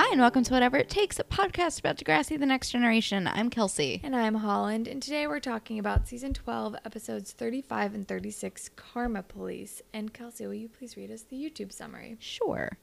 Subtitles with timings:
[0.00, 3.26] Hi, and welcome to Whatever It Takes, a podcast about Degrassi the Next Generation.
[3.26, 4.00] I'm Kelsey.
[4.04, 9.24] And I'm Holland, and today we're talking about season 12, episodes 35 and 36, Karma
[9.24, 9.82] Police.
[9.92, 12.16] And Kelsey, will you please read us the YouTube summary?
[12.20, 12.78] Sure.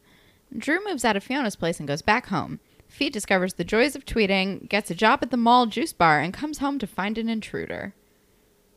[0.57, 2.59] Drew moves out of Fiona's place and goes back home.
[2.89, 6.33] Fee discovers the joys of tweeting, gets a job at the mall juice bar, and
[6.33, 7.93] comes home to find an intruder.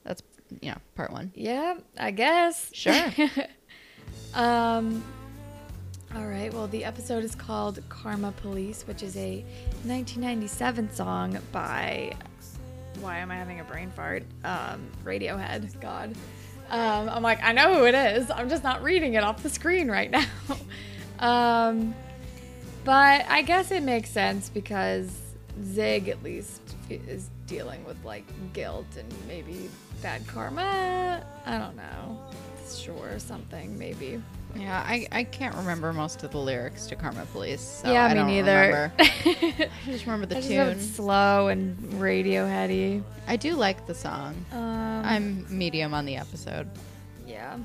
[0.05, 0.23] That's,
[0.63, 1.33] you know, part one.
[1.35, 2.71] Yeah, I guess.
[2.73, 3.05] Sure.
[4.35, 5.03] um,
[6.17, 9.45] all right, well, the episode is called Karma Police, which is a
[9.85, 12.13] 1997 song by,
[13.01, 14.25] why am I having a brain fart?
[14.43, 16.15] Um, Radiohead, God.
[16.71, 18.31] Um, I'm like, I know who it is.
[18.31, 20.25] I'm just not reading it off the screen right now.
[21.19, 21.95] um,
[22.85, 25.15] but I guess it makes sense because
[25.63, 29.69] Zig, at least, is dealing with like guilt and maybe
[30.03, 31.25] bad karma.
[31.45, 32.19] I don't know.
[32.71, 34.23] Sure, something, maybe.
[34.57, 37.61] Yeah, I, I can't remember most of the lyrics to Karma Police.
[37.61, 38.93] So yeah, I me neither.
[38.99, 40.69] I just remember the I tune.
[40.69, 43.03] it's slow and Radioheady.
[43.27, 44.45] I do like the song.
[44.53, 46.69] Um, I'm medium on the episode.
[47.27, 47.57] yeah.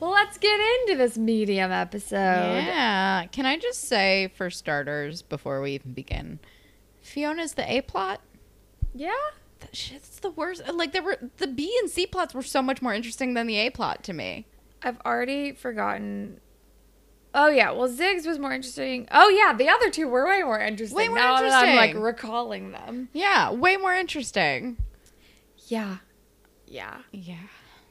[0.00, 2.16] Well, let's get into this medium episode.
[2.16, 3.26] Yeah.
[3.32, 6.38] Can I just say, for starters, before we even begin,
[7.02, 8.20] Fiona's the A plot?
[8.94, 9.10] Yeah.
[9.58, 10.62] That shit's the worst.
[10.72, 13.56] Like, there were the B and C plots were so much more interesting than the
[13.56, 14.46] A plot to me.
[14.82, 16.40] I've already forgotten.
[17.34, 19.06] Oh yeah, well Zig's was more interesting.
[19.12, 20.96] Oh yeah, the other two were way more interesting.
[20.96, 23.08] Way more now that I'm like recalling them.
[23.12, 24.78] Yeah, way more interesting.
[25.66, 25.98] Yeah.
[26.66, 26.98] Yeah.
[27.12, 27.36] Yeah.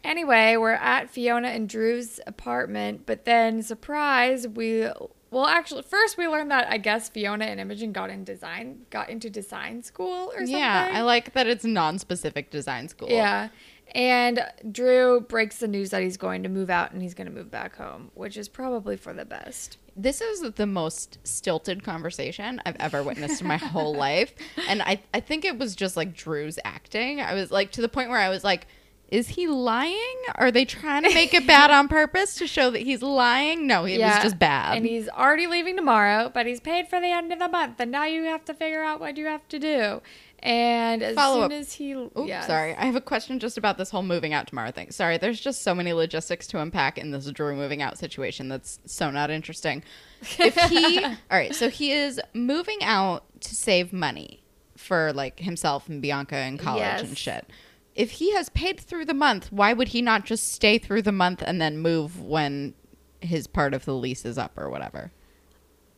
[0.03, 4.89] Anyway, we're at Fiona and Drew's apartment, but then surprise, we
[5.29, 9.09] well actually first we learned that I guess Fiona and Imogen got in design got
[9.09, 10.55] into design school or something.
[10.55, 13.09] Yeah, I like that it's non-specific design school.
[13.09, 13.49] Yeah.
[13.95, 17.33] And Drew breaks the news that he's going to move out and he's going to
[17.33, 19.77] move back home, which is probably for the best.
[19.95, 24.33] This is the most stilted conversation I've ever witnessed in my whole life.
[24.67, 27.21] And I, I think it was just like Drew's acting.
[27.21, 28.67] I was like to the point where I was like,
[29.09, 30.15] is he lying?
[30.35, 33.65] Are they trying to make it bad on purpose to show that he's lying?
[33.65, 34.77] No, it was just bad.
[34.77, 37.79] And he's already leaving tomorrow, but he's paid for the end of the month.
[37.79, 40.01] And now you have to figure out what you have to do.
[40.39, 41.51] And as Follow soon up.
[41.51, 41.93] as he.
[41.93, 42.45] Oops, yes.
[42.47, 42.75] sorry.
[42.75, 44.91] I have a question just about this whole moving out tomorrow thing.
[44.91, 48.79] Sorry, there's just so many logistics to unpack in this Drew moving out situation that's
[48.85, 49.83] so not interesting.
[50.37, 54.43] If he, all right, so he is moving out to save money
[54.75, 57.49] for like himself and Bianca in college and shit.
[57.95, 61.11] If he has paid through the month, why would he not just stay through the
[61.11, 62.75] month and then move when
[63.21, 65.11] his part of the lease is up or whatever?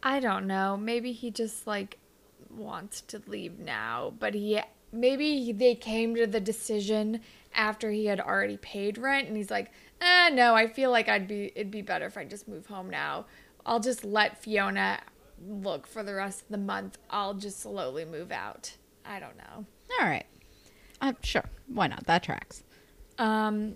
[0.01, 0.77] I don't know.
[0.77, 1.97] Maybe he just like
[2.49, 4.59] wants to leave now, but he
[4.91, 7.21] maybe they came to the decision
[7.53, 9.71] after he had already paid rent and he's like,
[10.01, 12.89] "Eh, no, I feel like I'd be it'd be better if I just move home
[12.89, 13.25] now.
[13.65, 14.99] I'll just let Fiona
[15.47, 16.97] look for the rest of the month.
[17.09, 19.65] I'll just slowly move out." I don't know.
[19.99, 20.25] All right.
[21.01, 21.45] Uh, sure.
[21.67, 22.05] Why not?
[22.05, 22.63] That tracks.
[23.17, 23.75] Um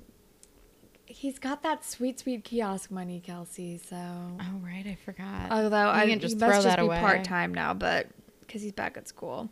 [1.05, 4.85] he's got that sweet sweet kiosk money, Kelsey, so Oh, right.
[4.85, 5.51] I forgot.
[5.51, 6.99] Although I can just he throw must just that be away.
[6.99, 8.07] part time now, but
[8.47, 9.49] because he's back at school.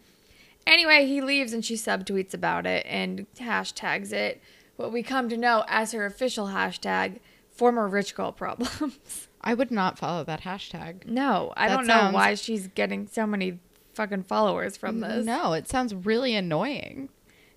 [0.67, 4.41] Anyway, he leaves and she subtweets about it and hashtags it.
[4.75, 7.19] What we come to know as her official hashtag,
[7.51, 9.27] former rich girl problems.
[9.41, 11.05] I would not follow that hashtag.
[11.05, 13.59] no, I That don't know why she's getting so many
[13.95, 15.25] fucking followers from this.
[15.25, 17.09] No, it sounds really annoying.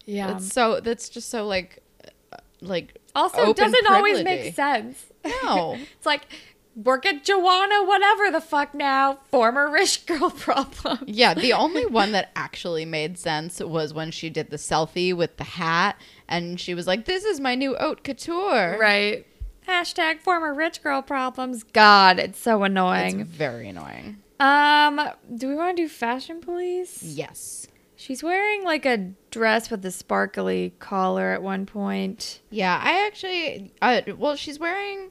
[0.07, 0.37] Yeah.
[0.37, 1.83] It's so that's just so like
[2.33, 4.43] uh, like also, doesn't always privilege-y.
[4.45, 5.07] make sense.
[5.43, 5.77] No.
[5.97, 6.27] it's like
[6.77, 9.19] work at Joanna, whatever the fuck now.
[9.31, 11.05] Former rich girl problem.
[11.07, 15.37] Yeah, the only one that actually made sense was when she did the selfie with
[15.37, 15.97] the hat
[16.29, 18.77] and she was like, This is my new haute couture.
[18.79, 19.27] Right.
[19.67, 21.63] Hashtag former rich girl problems.
[21.63, 23.21] God, it's so annoying.
[23.21, 24.19] It's very annoying.
[24.39, 25.01] Um,
[25.35, 27.03] do we want to do fashion police?
[27.03, 27.67] Yes.
[27.97, 32.41] She's wearing like a dress with a sparkly collar at one point.
[32.51, 35.11] Yeah, I actually uh, well, she's wearing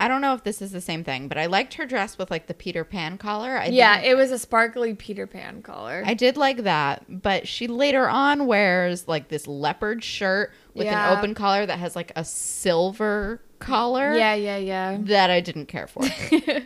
[0.00, 2.30] I- don't know if this is the same thing, but I liked her dress with
[2.30, 3.58] like the Peter Pan collar.
[3.58, 6.02] I yeah, it was a sparkly Peter Pan collar.
[6.06, 11.12] I did like that, but she later on wears like this leopard shirt with Yeah.
[11.12, 14.14] an open collar that has like a silver collar.
[14.16, 14.96] yeah, yeah, yeah.
[15.00, 16.02] That I didn't care for.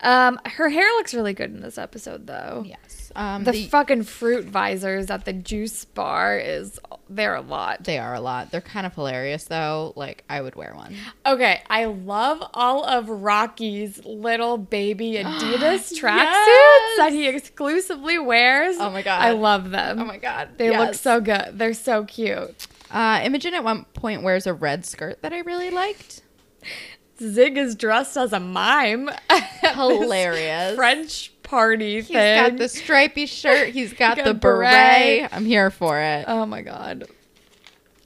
[0.00, 2.64] Um, her hair looks really good in this episode, though.
[2.66, 3.10] Yes.
[3.16, 6.78] Um, The, the- fucking fruit visors at the juice bar is
[7.08, 7.84] they're a lot.
[7.84, 8.50] they are a lot.
[8.50, 9.92] They're kind of hilarious though.
[9.96, 10.94] Like I would wear one.
[11.24, 16.98] Okay, I love all of Rocky's little baby Adidas tracksuits Yes!
[16.98, 18.76] that he exclusively wears.
[18.78, 19.22] Oh my God.
[19.22, 20.00] I love them.
[20.00, 20.50] Oh my god.
[20.58, 21.52] They look so good.
[21.58, 22.66] They're so cute.
[22.90, 26.22] Uh, Imogen at one point wears a red skirt that I really liked.
[27.18, 29.10] Zig is dressed as a mime.
[29.62, 30.74] Hilarious.
[30.76, 32.50] French party He's thing.
[32.50, 33.70] got the stripy shirt.
[33.70, 34.70] He's got, got the beret.
[34.70, 35.28] beret.
[35.32, 36.24] I'm here for it.
[36.28, 37.04] Oh my god.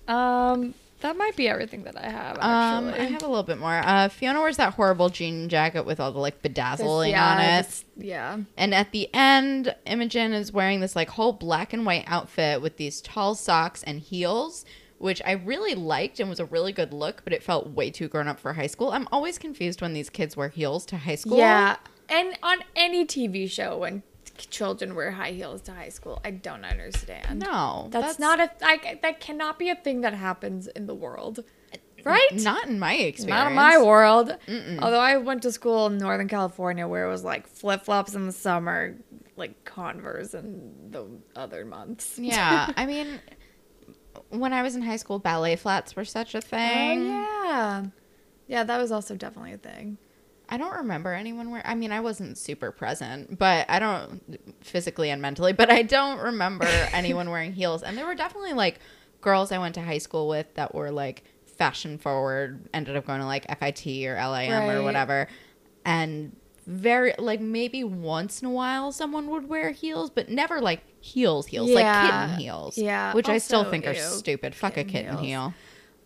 [0.08, 2.36] Um, that might be everything that I have.
[2.38, 3.80] Um, Actually, I have a little bit more.
[3.84, 7.62] Uh, Fiona wears that horrible jean jacket with all the like bedazzling yeah, on it.
[7.66, 8.38] this- yeah.
[8.56, 12.76] And at the end, Imogen is wearing this like whole black and white outfit with
[12.76, 14.64] these tall socks and heels,
[15.00, 18.06] which I really liked and was a really good look, but it felt way too
[18.06, 18.90] grown up for high school.
[18.90, 21.38] I'm always confused when these kids wear heels to high school.
[21.38, 21.76] Yeah,
[22.10, 24.02] and on any TV show when
[24.36, 27.40] children wear high heels to high school, I don't understand.
[27.40, 27.88] No.
[27.90, 31.44] that's, not a I, that cannot be a thing that happens in the world,
[32.04, 32.28] right?
[32.34, 33.38] Not in my experience.
[33.38, 34.36] Not in my world.
[34.82, 38.26] Although I went to school in Northern California where it was like flip flops in
[38.26, 38.96] the summer,
[39.36, 42.18] like Converse in the other months.
[42.18, 42.70] Yeah.
[42.76, 43.18] I mean,
[44.28, 46.60] when I was in high school, ballet flats were such a thing.
[46.60, 47.06] Oh thing.
[47.06, 47.84] yeah,
[48.46, 49.98] yeah, that was also definitely a thing.
[50.48, 51.62] I don't remember anyone wear.
[51.64, 54.20] I mean, I wasn't super present, but I don't
[54.60, 57.84] physically and mentally, but I don't remember anyone wearing heels.
[57.84, 58.80] And there were definitely like
[59.20, 61.22] girls I went to high school with that were like
[61.56, 65.28] fashion forward, ended up going to like FIT or LIM or whatever.
[65.84, 66.34] And
[66.70, 71.46] very like maybe once in a while someone would wear heels, but never like heels,
[71.46, 72.78] heels, like kitten heels.
[72.78, 73.12] Yeah.
[73.12, 74.54] Which I still Also, think are ew, stupid.
[74.54, 75.26] Fuck a kitten kitten heels.
[75.26, 75.54] heel.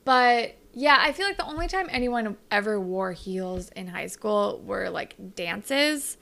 [0.04, 4.62] But yeah, I feel like the only time anyone ever wore heels in high school
[4.64, 6.16] were like dances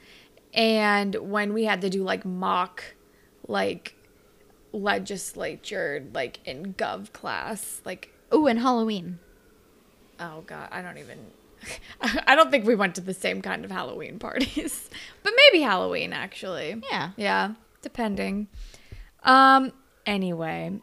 [0.54, 2.82] and when we had to do like mock
[3.48, 3.94] like
[4.72, 9.18] legislature like in gov class like oh, and Halloween.
[10.20, 11.18] oh god i don't even
[12.26, 14.88] i don't think we went to the same kind of halloween parties
[15.22, 17.10] but maybe halloween actually Yeah.
[17.16, 18.48] yeah, depending.
[19.24, 19.72] Um.
[20.04, 20.80] Anyway,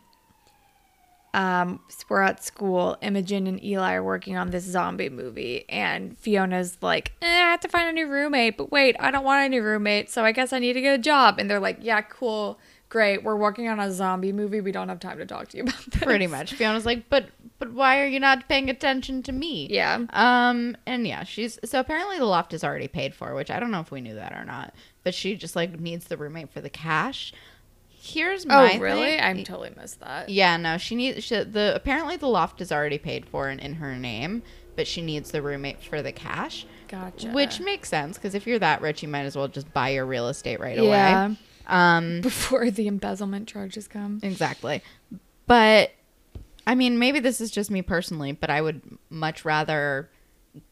[1.34, 2.98] um, so we're at school.
[3.02, 7.60] Imogen and Eli are working on this zombie movie, and Fiona's like, eh, "I have
[7.62, 10.32] to find a new roommate." But wait, I don't want a new roommate, so I
[10.32, 11.38] guess I need to get a job.
[11.38, 12.58] And they're like, "Yeah, cool,
[12.90, 13.24] great.
[13.24, 14.62] We're working on a zombie movie.
[14.62, 16.54] We don't have time to talk to you about this." Pretty much.
[16.54, 17.28] Fiona's like, but
[17.60, 19.68] but why are you not paying attention to me?
[19.70, 20.06] Yeah.
[20.12, 23.72] Um, and yeah, she's so apparently the loft is already paid for, which I don't
[23.72, 24.74] know if we knew that or not.
[25.04, 27.34] But she just like needs the roommate for the cash.
[28.02, 29.02] Here's my Oh, my really?
[29.02, 29.20] thing.
[29.22, 30.30] I'm totally missed that.
[30.30, 33.74] Yeah, no, she needs she, the apparently the loft is already paid for and in
[33.76, 34.42] her name,
[34.78, 37.30] but she needs the roommate for the cash, Gotcha.
[37.32, 40.06] which makes sense because if you're that rich, you might as well just buy your
[40.06, 41.26] real estate right Yeah.
[41.28, 41.38] away.
[41.70, 44.20] Um, before the embezzlement charges come.
[44.24, 44.82] Exactly.
[45.46, 45.92] But
[46.68, 50.10] I mean, maybe this is just me personally, but I would much rather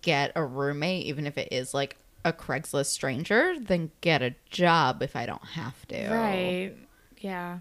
[0.01, 1.95] get a roommate, even if it is like
[2.25, 6.09] a Craigslist stranger, than get a job if I don't have to.
[6.09, 6.73] Right.
[7.19, 7.59] Yeah.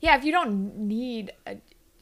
[0.00, 1.56] Yeah, if you don't need a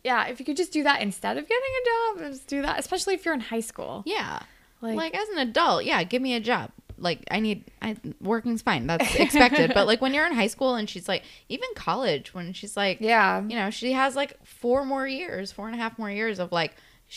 [0.05, 2.79] yeah, if you could just do that instead of getting a job, just do that,
[2.79, 4.03] especially if you're in high school.
[4.07, 4.41] Yeah.
[4.81, 6.71] Like, Like- as an adult, yeah, give me a job.
[6.99, 8.87] Like I need I working's fine.
[8.87, 9.73] That's expected.
[9.75, 13.01] but like when you're in high school and she's like even college when she's like
[13.01, 13.41] Yeah.
[13.43, 16.53] you know, she has like four more years, four and a half more years of
[16.53, 16.75] like,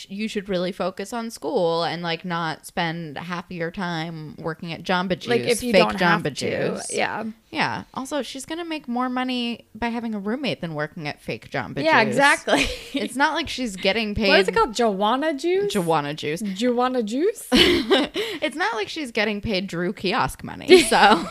[0.08, 4.72] you should really focus on school and like not spend half of your time working
[4.72, 5.28] at Jamba Juice.
[5.28, 6.32] like if you fake don't Jamba have to.
[6.76, 6.94] Juice.
[6.94, 7.26] Yeah.
[7.50, 7.84] Yeah.
[7.94, 11.50] Also, she's going to make more money by having a roommate than working at fake
[11.52, 12.14] Jamba Yeah, Juice.
[12.14, 12.66] exactly.
[12.94, 14.30] It's not like she's getting paid.
[14.30, 14.74] what is it called?
[14.74, 15.74] Joanna juice?
[15.74, 16.42] Joanna Juice.
[16.42, 17.48] Joanna juice?
[17.52, 20.84] it's not like she's getting paid Drew kiosk money.
[20.92, 21.26] So,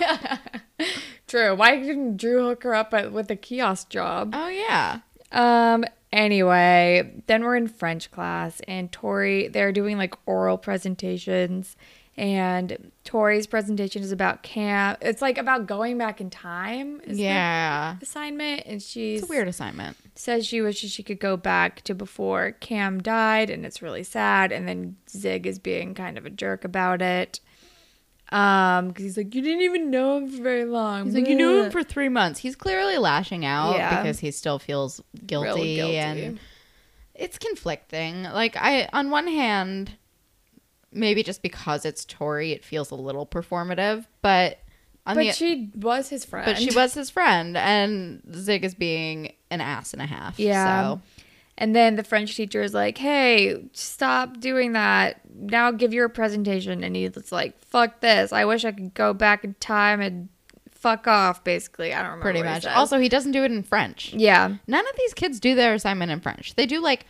[1.26, 1.54] True.
[1.54, 4.32] Why didn't Drew hook her up at, with a kiosk job?
[4.34, 5.00] oh, yeah.
[5.32, 5.84] Um.
[6.12, 11.76] Anyway, then we're in French class, and Tori, they're doing like oral presentations,
[12.16, 14.96] and Tori's presentation is about Cam.
[15.00, 17.00] It's like about going back in time.
[17.06, 17.96] Yeah.
[18.02, 19.96] assignment, and she's It's a weird assignment.
[20.16, 24.50] says she wishes she could go back to before Cam died, and it's really sad.
[24.50, 27.38] And then Zig is being kind of a jerk about it.
[28.32, 31.04] Um, because he's like, you didn't even know him for very long.
[31.06, 32.38] He's like, you knew him for three months.
[32.40, 34.00] He's clearly lashing out Yeah.
[34.02, 35.96] because he still feels guilty, guilty.
[35.96, 36.40] and
[37.14, 38.22] it's conflicting.
[38.22, 39.92] Like I, on one hand,
[40.92, 44.58] maybe just because it's Tori, it feels a little performative, but
[45.06, 46.46] on But the she was his friend.
[46.46, 50.38] but she was his friend, and Zig is being an ass and a half.
[50.38, 50.82] Yeah.
[50.94, 51.00] So
[51.60, 55.20] And then the French teacher is like, "Hey, stop doing that.
[55.32, 58.32] Now give your presentation." And he's like, "Fuck this.
[58.32, 60.28] I wish I could go back in time and
[60.70, 62.22] fuck off." Basically, I don't remember.
[62.24, 62.62] Pretty he much.
[62.62, 62.72] says.
[62.74, 64.12] Also, he doesn't do it in French.
[64.14, 66.54] yeah, None of these kids do their assignment in French.
[66.54, 67.04] They do like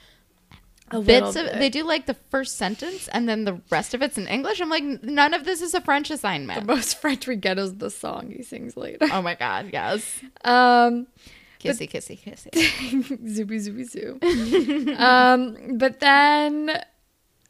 [0.92, 1.59] a bits little of bit.
[1.61, 4.61] they do like the first sentence and then the rest of it's in English.
[4.61, 6.66] I'm like none of this is a French assignment.
[6.66, 9.07] The most French we get is the song he sings later.
[9.12, 10.21] oh my god, yes.
[10.45, 11.07] Um,
[11.61, 12.50] Kissy kissy kissy.
[13.29, 14.95] zoopy zoopy zoo.
[14.99, 16.81] um, but then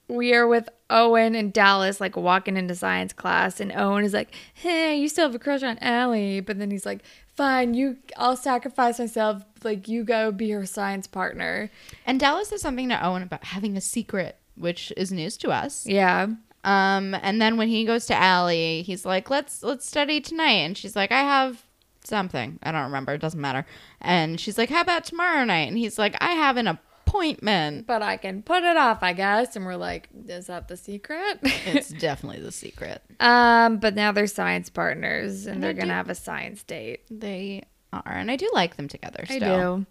[0.08, 4.34] we are with Owen and Dallas, like walking into science class, and Owen is like,
[4.54, 7.02] "Hey, you still have a crush on Allie?" But then he's like,
[7.36, 9.44] "Fine, you, I'll sacrifice myself.
[9.62, 11.70] Like you go be her science partner."
[12.06, 15.86] and Dallas says something to Owen about having a secret, which is news to us.
[15.86, 16.26] Yeah,
[16.64, 20.76] Um, and then when he goes to Allie, he's like, "Let's let's study tonight," and
[20.76, 21.62] she's like, "I have
[22.04, 22.58] something.
[22.62, 23.12] I don't remember.
[23.14, 23.66] It doesn't matter."
[24.00, 28.02] And she's like, "How about tomorrow night?" And he's like, "I have an appointment." but
[28.02, 29.56] I can put it off, I guess.
[29.56, 33.02] And we're like, "Is that the secret?" It's definitely the secret.
[33.18, 36.62] um, but now they're science partners, and, And they're I gonna do- have a science
[36.62, 37.00] date.
[37.10, 39.24] They are, and I do like them together.
[39.28, 39.86] I do.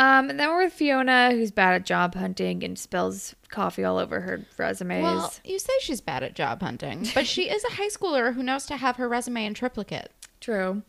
[0.00, 3.98] Um, and then we're with Fiona, who's bad at job hunting and spills coffee all
[3.98, 5.02] over her resumes.
[5.02, 8.42] Well, you say she's bad at job hunting, but she is a high schooler who
[8.42, 10.10] knows to have her resume in triplicate.
[10.40, 10.80] True.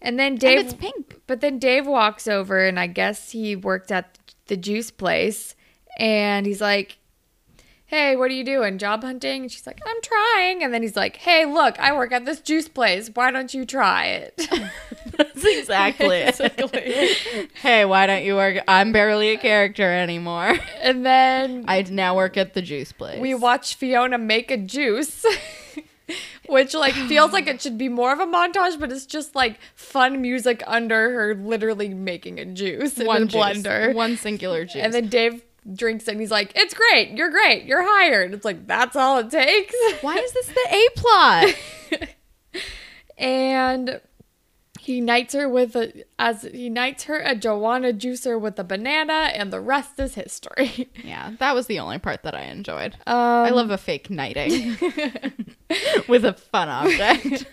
[0.00, 1.20] And then Dave, and it's pink.
[1.26, 4.16] but then Dave walks over, and I guess he worked at
[4.46, 5.56] the juice place,
[5.98, 6.98] and he's like,
[7.92, 8.78] "Hey, what are you doing?
[8.78, 12.10] Job hunting?" And she's like, "I'm trying." And then he's like, "Hey, look, I work
[12.10, 13.10] at this juice place.
[13.12, 14.48] Why don't you try it?"
[15.18, 17.10] That's exactly Basically.
[17.54, 18.64] hey, why don't you work?
[18.66, 20.58] I'm barely a character anymore.
[20.80, 23.20] and then I now work at the juice place.
[23.20, 25.24] we watch Fiona make a juice.
[26.48, 29.58] Which like feels like it should be more of a montage, but it's just like
[29.74, 33.94] fun music under her literally making a juice in one a juice, blender.
[33.94, 34.82] one singular juice.
[34.82, 35.42] And then Dave
[35.74, 38.34] drinks it and he's like, It's great, you're great, you're hired.
[38.34, 39.74] It's like that's all it takes.
[40.00, 41.54] why is this the A plot?
[43.18, 44.00] and
[44.80, 49.30] he knights her with a as he knights her a Joanna juicer with a banana,
[49.32, 50.90] and the rest is history.
[51.04, 52.94] yeah, that was the only part that I enjoyed.
[53.06, 54.76] Um, I love a fake knighting
[56.08, 57.46] with a fun object.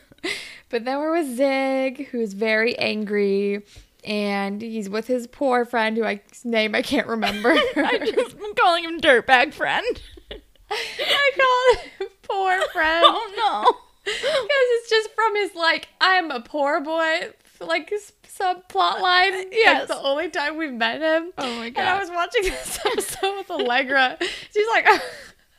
[0.70, 3.64] But then we're with Zig, who's very angry,
[4.04, 7.50] and he's with his poor friend, who I name I can't remember.
[7.76, 10.02] I just am calling him dirtbag friend.
[10.32, 13.78] I call him poor friend Oh no.
[14.06, 19.34] because it's just from his like I'm a poor boy like his subplot line.
[19.34, 19.88] Uh, like, Yes.
[19.90, 21.32] the only time we've met him.
[21.38, 21.82] Oh my god.
[21.82, 24.18] And I was watching this episode with Allegra.
[24.54, 24.88] She's like.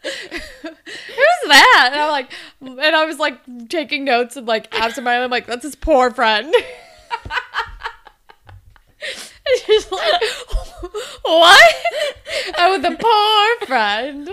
[0.02, 0.72] Who's
[1.48, 1.90] that?
[1.92, 2.32] And I'm like,
[2.62, 6.54] and I was like taking notes and like absentmindedly, I'm like, that's his poor friend.
[9.02, 10.22] And she's like,
[11.22, 11.74] what?
[12.58, 14.28] Oh, the poor friend.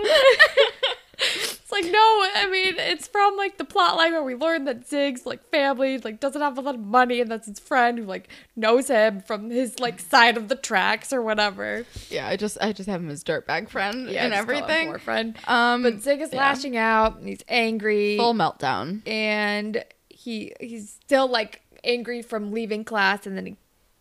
[1.20, 4.86] It's like, no, I mean, it's from like the plot line where we learn that
[4.88, 8.04] Zig's like family like doesn't have a lot of money and that's his friend who
[8.04, 11.84] like knows him from his like side of the tracks or whatever.
[12.08, 14.62] Yeah, I just I just have him as dirtbag friend Yeah, and just call him
[14.64, 14.88] everything.
[14.88, 15.36] Poor friend.
[15.48, 16.38] Um, But Zig is yeah.
[16.38, 18.16] lashing out and he's angry.
[18.16, 19.06] full meltdown.
[19.06, 23.56] and he he's still like angry from leaving class and then he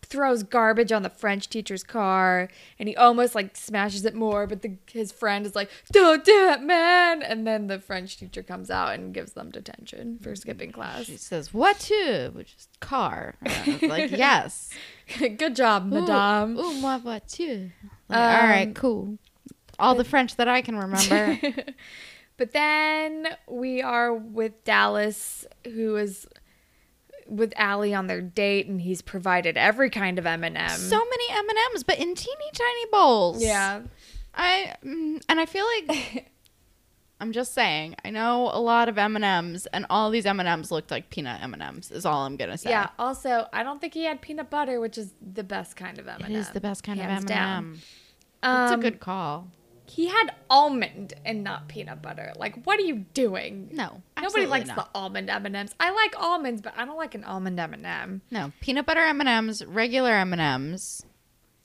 [0.08, 2.50] throws garbage on the french teacher's car
[2.80, 6.50] and he almost like smashes it more but the, his friend is like don't do
[6.50, 10.72] it man and then the french teacher comes out and gives them detention for skipping
[10.72, 13.36] class She says voiture, which is car.
[13.42, 14.70] And I was like yes,
[15.20, 17.74] good job madame Ooh, my voiture.
[18.10, 19.18] Like, all right, Um, cool.
[19.80, 21.38] All the French that I can remember.
[22.38, 26.26] but then we are with dallas who is
[27.28, 30.70] with Allie on their date and he's provided every kind of M&M.
[30.70, 33.44] so many M and M's, but in teeny tiny bowls.
[33.44, 33.82] yeah.
[34.34, 36.32] I mm, and I feel like
[37.20, 37.96] I'm just saying.
[38.06, 40.92] I know a lot of M and M's, and all these M and M's looked
[40.92, 41.90] like peanut M and M's.
[41.90, 42.70] Is all I'm gonna say.
[42.70, 42.90] Yeah.
[43.00, 46.20] Also, I don't think he had peanut butter, which is the best kind of M
[46.22, 47.74] it and is the best kind of M and M.
[48.44, 49.48] It's a Um, good call.
[49.90, 52.34] He had almond and not peanut butter.
[52.36, 53.70] Like, what are you doing?
[53.72, 54.76] No, Nobody likes not.
[54.76, 55.74] the almond M and M's.
[55.80, 59.00] I like almonds, but I don't like an almond M and m No peanut butter
[59.02, 61.06] M and M's, regular M and M's.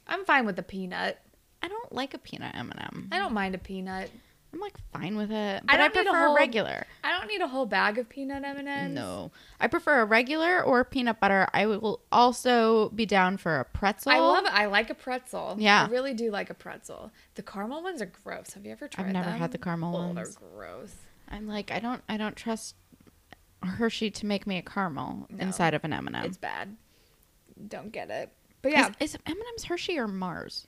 [0.07, 1.19] I'm fine with the peanut.
[1.62, 3.09] I don't like a peanut M and M.
[3.12, 4.11] I don't mind a peanut.
[4.52, 6.87] I'm like fine with it, but I, don't need a prefer a whole- regular.
[7.02, 8.94] I don't need a whole bag of peanut M and M's.
[8.94, 11.47] No, I prefer a regular or peanut butter.
[11.54, 14.12] I will also be down for a pretzel.
[14.12, 14.52] I love it.
[14.52, 15.56] I like a pretzel.
[15.59, 15.87] Yeah.
[15.88, 17.11] I really do like a pretzel.
[17.35, 18.52] The caramel ones are gross.
[18.52, 19.38] Have you ever tried I've never them?
[19.38, 20.37] had the caramel oh, ones.
[20.37, 20.94] They're gross.
[21.30, 22.75] I'm like I don't I don't trust
[23.62, 25.42] Hershey to make me a caramel No.
[25.42, 26.76] inside of an M and m It's bad.
[27.68, 28.30] Don't get it.
[28.61, 30.66] But yeah, is, is M and M's Hershey or Mars?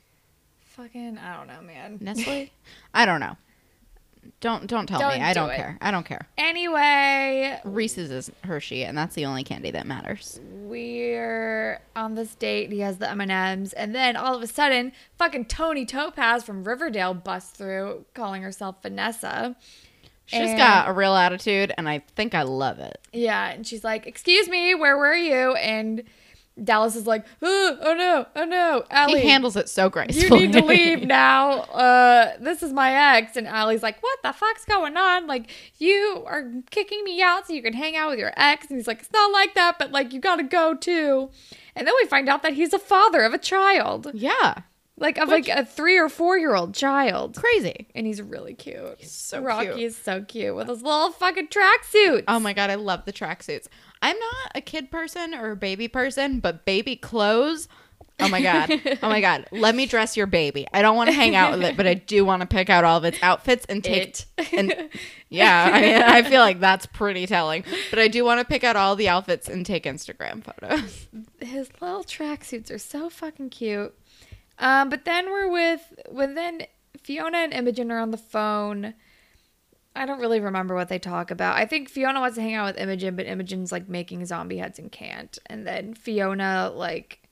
[0.61, 1.99] Fucking, I don't know, man.
[2.01, 2.51] Nestle?
[2.95, 3.37] I don't know.
[4.41, 5.21] Don't don't tell Don't me.
[5.23, 5.57] I do don't it.
[5.57, 5.79] care.
[5.81, 6.27] I don't care.
[6.37, 10.41] Anyway, Reese's is Hershey, and that's the only candy that matters.
[10.53, 12.73] we're on this date.
[12.73, 16.43] He has the M and M's, and then all of a sudden, fucking Toni Topaz
[16.45, 19.57] from Riverdale busts through, calling herself Vanessa.
[20.27, 22.99] She's And- got a real attitude, and I think I love it.
[23.13, 26.03] Yeah, and she's like, "Excuse me, where were you?" And
[26.63, 30.15] Dallas is like, "Oh, oh no, oh no, Allie, He handles it so great.
[30.15, 31.63] you need to leave now.
[31.63, 35.27] Uh, this is my ex." And Allie's like, "What the fuck's going on?
[35.27, 38.79] Like, you are kicking me out so you can hang out with your ex?" And
[38.79, 41.31] he's like, "It's not like that, but like, you gotta go too."
[41.75, 44.59] And then we find out that he's a father of a child, yeah,
[44.97, 47.89] like of Which- like a three or four year old child, crazy.
[47.95, 48.97] and he's really cute.
[48.99, 49.79] He's so Rocky cute.
[49.81, 52.25] is so cute with his little fucking tracksuit.
[52.29, 53.67] Oh my god, I love the tracksuits.
[54.03, 57.69] I'm not a kid person or a baby person, but baby clothes.
[58.21, 58.71] Oh my god.
[59.03, 59.47] Oh my god.
[59.51, 60.69] Let me dress your baby.
[60.73, 62.85] I don't want to hang out with it, but I do want to pick out
[62.85, 64.53] all of its outfits and take It.
[64.53, 64.89] and
[65.31, 67.65] yeah, I mean, I feel like that's pretty telling.
[67.91, 71.09] But I do want to pick out all the outfits and take Instagram photos.
[71.41, 73.93] his little tracksuits are so fucking cute.
[74.59, 76.63] Um, but then we're with when then
[77.03, 78.95] Fiona and Imogen are on the phone.
[79.97, 81.57] I don't really remember what they talk about.
[81.57, 84.79] I think Fiona wants to hang out with Imogen, but Imogen's like making zombie heads
[84.79, 85.39] and can't.
[85.47, 87.23] And then Fiona like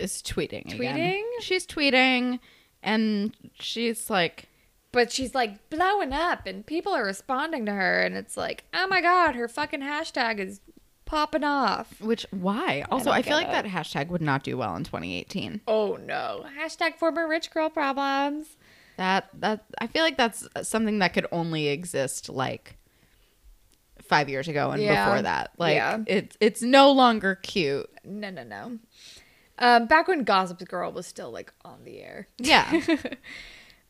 [0.00, 0.72] Is tweeting.
[0.74, 0.96] again.
[0.96, 1.22] Tweeting?
[1.40, 2.40] She's tweeting
[2.82, 4.48] and she's like
[4.92, 8.86] but she's like blowing up and people are responding to her and it's like, "Oh
[8.86, 10.60] my god, her fucking hashtag is
[11.06, 12.84] popping off." which why?
[12.90, 13.52] Also, don't I, feel like it.
[13.52, 15.62] that hashtag would not do well in 2018.
[15.66, 16.44] Oh no.
[16.60, 18.56] Hashtag former rich girl problems.
[18.98, 22.76] That that I feel like that's something that could only exist like
[24.02, 25.04] five years ago and Yeah.
[25.06, 25.50] before that.
[25.58, 25.98] Like Yeah.
[26.06, 27.88] it's it's no longer cute.
[28.04, 28.78] No, no, no.
[29.58, 32.28] Um, back when Gossip Girl was still like on the air.
[32.38, 32.80] Yeah.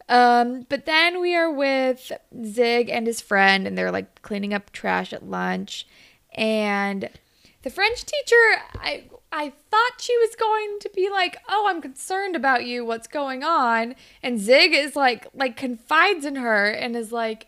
[0.08, 2.12] Um, but then we are with
[2.44, 5.84] Zig and his friend, and they're like cleaning up trash at lunch.
[6.36, 7.10] And
[7.62, 12.36] the French teacher, I I thought she was going to be like, "Oh, I'm concerned
[12.36, 12.84] about you.
[12.84, 17.46] What's going on?" And Zig is like, like confides in her and is like,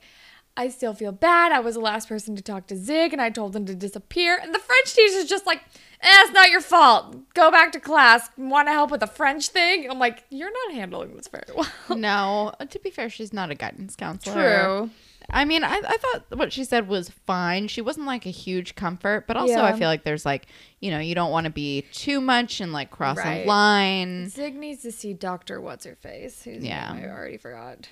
[0.57, 1.53] "I still feel bad.
[1.53, 4.39] I was the last person to talk to Zig, and I told him to disappear."
[4.43, 5.63] And the French teacher's just like,
[6.03, 7.33] eh, "It's not your fault.
[7.35, 8.29] Go back to class.
[8.37, 11.69] Want to help with the French thing?" I'm like, "You're not handling this very well."
[11.97, 14.35] no, to be fair, she's not a guidance counselor.
[14.63, 14.91] True.
[15.31, 17.69] I mean, I, I thought what she said was fine.
[17.69, 20.47] She wasn't like a huge comfort, but also I feel like there's like,
[20.81, 23.45] you know, you don't want to be too much and like cross Right.
[23.45, 24.29] a line.
[24.31, 26.43] Zig needs to see Doctor What's Her Face.
[26.45, 26.91] Whose Yeah.
[26.95, 27.89] I already forgot.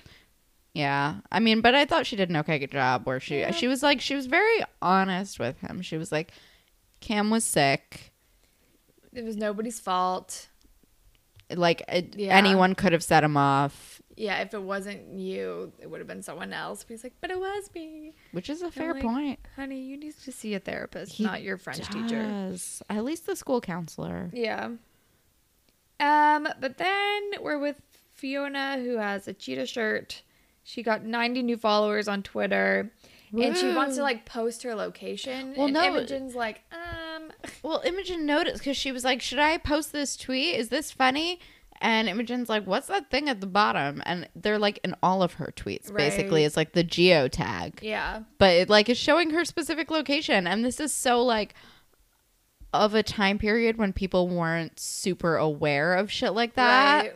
[0.73, 1.17] Yeah.
[1.31, 3.51] I mean, but I thought she did an okay job where she Yeah.
[3.51, 5.81] she was like she was very honest with him.
[5.83, 6.31] She was like
[7.01, 8.13] Cam was sick.
[9.13, 10.47] It was nobody's fault.
[11.51, 12.35] Like it, Yeah.
[12.35, 16.23] anyone could have set him off, Yeah, if it wasn't you, it would have been
[16.23, 16.83] someone else.
[16.83, 18.13] But he's like, but it was me.
[18.31, 19.39] which is a fair like, point.
[19.55, 22.23] Honey, you need to see a therapist, He not your French teacher.
[22.23, 22.81] Does.
[22.89, 24.31] At least the school counselor.
[24.33, 24.71] Yeah.
[25.99, 27.81] Um, but then we're with
[28.13, 30.23] Fiona, who has a cheetah shirt.
[30.63, 32.91] She got 90 new followers on Twitter.
[33.31, 35.53] And she wants to like post her location.
[35.55, 35.83] Well, and no.
[35.83, 40.55] Imogen's like, um, Well, Imogen noticed because she was like, "Should I post this tweet?
[40.55, 41.39] Is this funny?"
[41.79, 45.33] And Imogen's like, "What's that thing at the bottom?" And they're like in all of
[45.33, 45.93] her tweets.
[45.95, 47.79] Basically, it's like the geo tag.
[47.83, 48.23] yeah.
[48.39, 51.53] but it like is showing her specific location and this is so like
[52.73, 57.15] of a time period when people weren't super aware of shit like that Right.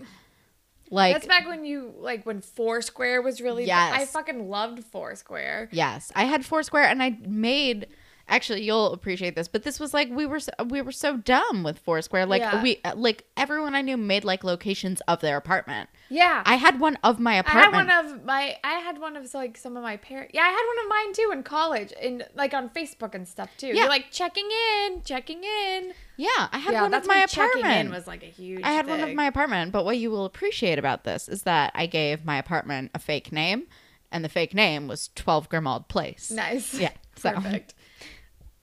[0.89, 3.65] like That's back when you like when Foursquare was really.
[3.65, 3.93] Yes.
[3.93, 5.69] I fucking loved Foursquare.
[5.71, 7.87] yes i had foursquare and i made
[8.27, 11.63] actually you'll appreciate this but this was like we were so, we were so dumb
[11.63, 12.61] with foursquare like Yeah.
[12.63, 16.43] we like everyone i knew made like locations of their apartment Yeah.
[16.45, 18.55] i had one of my I had apartment one of my.
[18.63, 20.31] I had one of like some of my parents.
[20.33, 23.49] Yeah, I had one of mine too in college, in like on Facebook and stuff
[23.57, 23.67] too.
[23.67, 23.73] Yeah.
[23.73, 24.47] You're like checking
[24.85, 25.93] in, checking in.
[26.17, 28.61] yeah i had yeah, one of my apartment checking in was like a huge.
[28.63, 31.71] I had one of my apartment, but what you will appreciate about this is that
[31.75, 33.67] I gave my apartment a fake name,
[34.11, 36.29] and the fake name was 12 Grimmauld Place.
[36.31, 36.73] Nice.
[36.73, 37.73] Yeah, so- Perfect.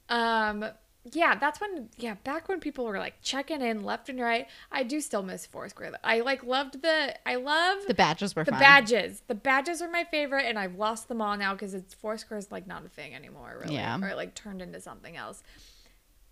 [0.09, 0.65] Um.
[1.13, 1.89] Yeah, that's when.
[1.97, 4.47] Yeah, back when people were like checking in left and right.
[4.71, 5.93] I do still miss Foursquare.
[6.05, 7.15] I like loved the.
[7.27, 8.61] I love The badges were The fun.
[8.61, 9.23] badges.
[9.27, 12.53] The badges are my favorite, and I've lost them all now because it's Foursquare is
[12.53, 13.75] like not a thing anymore, really.
[13.77, 13.99] Yeah.
[14.03, 15.43] Or like turned into something else.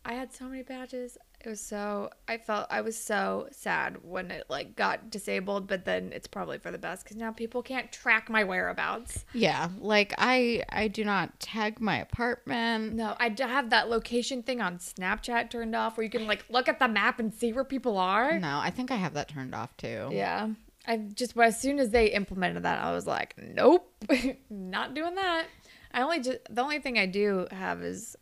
[0.09, 1.19] I had so many badges.
[1.45, 5.85] It was so I felt I was so sad when it like got disabled, but
[5.85, 9.25] then it's probably for the best because now people can't track my whereabouts.
[9.33, 12.95] Yeah, like I I do not tag my apartment.
[12.95, 16.45] No, I d- have that location thing on Snapchat turned off where you can like
[16.49, 18.38] look at the map and see where people are.
[18.38, 20.09] No, I think I have that turned off too.
[20.12, 20.51] Yeah.
[20.87, 23.92] I just as soon as they implemented that, I was like, nope,
[24.51, 25.47] not doing that.
[25.92, 28.16] I only just the only thing I do have is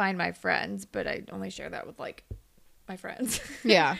[0.00, 2.24] find my friends, but I only share that with like
[2.88, 3.38] my friends.
[3.64, 3.96] yeah.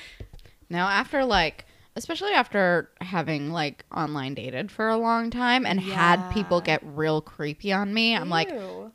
[0.71, 6.31] Now after like especially after having like online dated for a long time and had
[6.31, 8.51] people get real creepy on me, I'm like,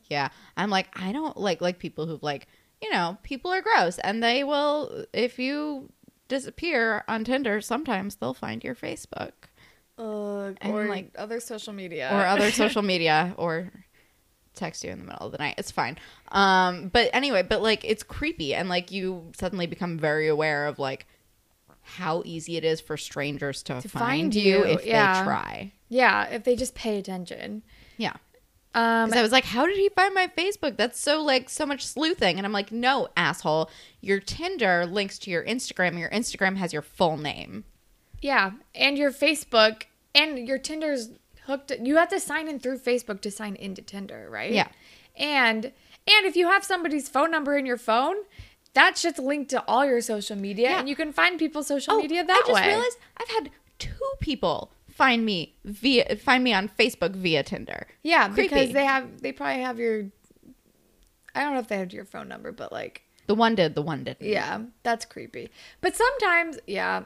[0.09, 2.47] yeah, I'm like I don't like like people who've like,
[2.81, 5.91] you know, people are gross and they will if you
[6.27, 9.33] disappear on Tinder, sometimes they'll find your Facebook.
[9.99, 12.09] Ugh, And, or like other social media.
[12.11, 13.71] or other social media or
[14.55, 15.55] text you in the middle of the night.
[15.57, 15.97] It's fine.
[16.31, 20.79] Um, but anyway, but like it's creepy and like you suddenly become very aware of
[20.79, 21.05] like
[21.81, 25.19] how easy it is for strangers to, To find, find you, if yeah.
[25.19, 25.71] they try.
[25.89, 27.61] yeah, if they just pay attention.
[27.97, 28.13] Yeah.
[28.73, 30.75] Um, I was like, how did he find my Facebook?
[30.75, 32.37] That's so like so much sleuthing.
[32.37, 33.69] And I'm like, no, asshole.
[34.01, 35.97] Your Tinder links to your Instagram.
[35.97, 37.63] Your Instagram has your full name.
[38.21, 41.09] yeah, and your Facebook and your Tinder's
[41.45, 41.71] hooked.
[41.81, 44.51] You have to sign in through Facebook to sign into Tinder, right?
[44.51, 44.67] Yeah.
[45.15, 48.15] and and if you have somebody's phone number in your phone.
[48.73, 50.79] That shit's linked to all your social media, Yeah.
[50.79, 52.39] and you can find people's social oh, media that way.
[52.43, 52.67] I just way.
[52.67, 57.87] realized I've had two people find me via find me on Facebook via Tinder.
[58.03, 58.49] Yeah, Creepy.
[58.49, 60.07] because they have they probably have your
[61.33, 63.81] I don't know if they have your phone number, but like The one did, the
[63.81, 64.27] one didn't.
[64.27, 65.51] yeah, that's creepy.
[65.79, 67.03] But sometimes, yeah.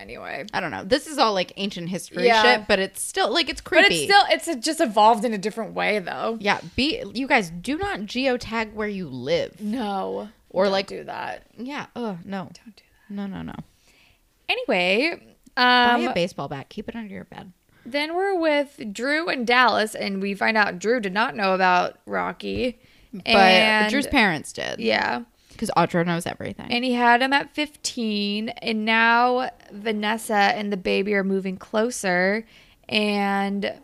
[0.00, 0.84] Anyway, I don't know.
[0.84, 2.42] This is all like ancient history Yeah.
[2.42, 3.82] shit, but it's still like it's creepy.
[3.84, 4.04] but it's
[4.46, 6.38] still it's just evolved in a different way though.
[6.40, 6.60] yeah.
[6.76, 11.44] Be you guys do not geotag where you live No, or don't like do that.
[11.56, 11.86] yeah.
[11.96, 13.14] Oh no, Don't do that.
[13.14, 13.54] no, no, no.
[14.48, 15.20] Anyway,
[15.56, 16.68] Buy um, a baseball bat.
[16.68, 17.52] Keep it under your bed.
[17.84, 21.98] then we're with Drew and Dallas, and we find out Drew did not know about
[22.06, 22.78] Rocky,
[23.12, 24.80] But and Drew's parents did.
[24.80, 25.22] yeah.
[25.58, 26.70] Because Audra knows everything.
[26.70, 28.50] And he had him at 15.
[28.50, 32.46] And now Vanessa and the baby are moving closer.
[32.88, 33.74] And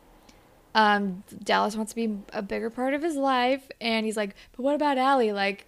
[0.74, 3.68] um, Dallas wants to be a bigger part of his life.
[3.80, 5.32] And he's like, but what about Allie?
[5.32, 5.66] Like,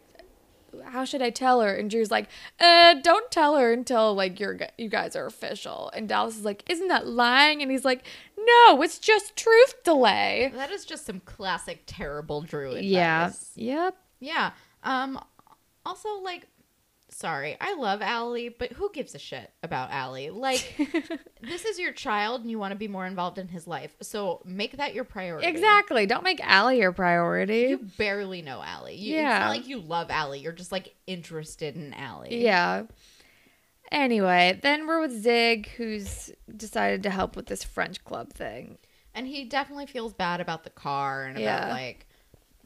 [0.85, 1.75] how should I tell her?
[1.75, 2.29] And Drew's like,
[2.61, 5.90] uh, don't tell her until like you're you guys are official.
[5.95, 7.62] And Dallas is like, isn't that lying?
[7.62, 8.05] And he's like,
[8.38, 10.53] no, it's just truth delay.
[10.55, 12.85] that is just some classic terrible Drew advice.
[12.85, 13.31] Yeah.
[13.57, 13.97] Yep.
[14.21, 14.51] Yeah.
[14.85, 15.19] Um
[15.87, 16.46] also like
[17.09, 20.29] sorry, I love Allie, but who gives a shit about Allie?
[20.31, 20.75] Like
[21.40, 23.94] this is your child and you want to be more involved in his life.
[24.03, 25.46] So make that your priority.
[25.46, 26.05] Exactly.
[26.07, 27.68] Don't make Allie your priority.
[27.68, 28.96] You barely know Allie.
[28.96, 29.38] You, It's Yeah.
[29.38, 30.40] not like you love Allie.
[30.40, 32.42] You're just like interested in Allie.
[32.42, 32.83] Yeah.
[33.92, 38.79] Anyway, then we're with Zig, who's decided to help with this French club thing.
[39.14, 41.72] And he definitely feels bad about the car and about Yeah.
[41.72, 42.06] like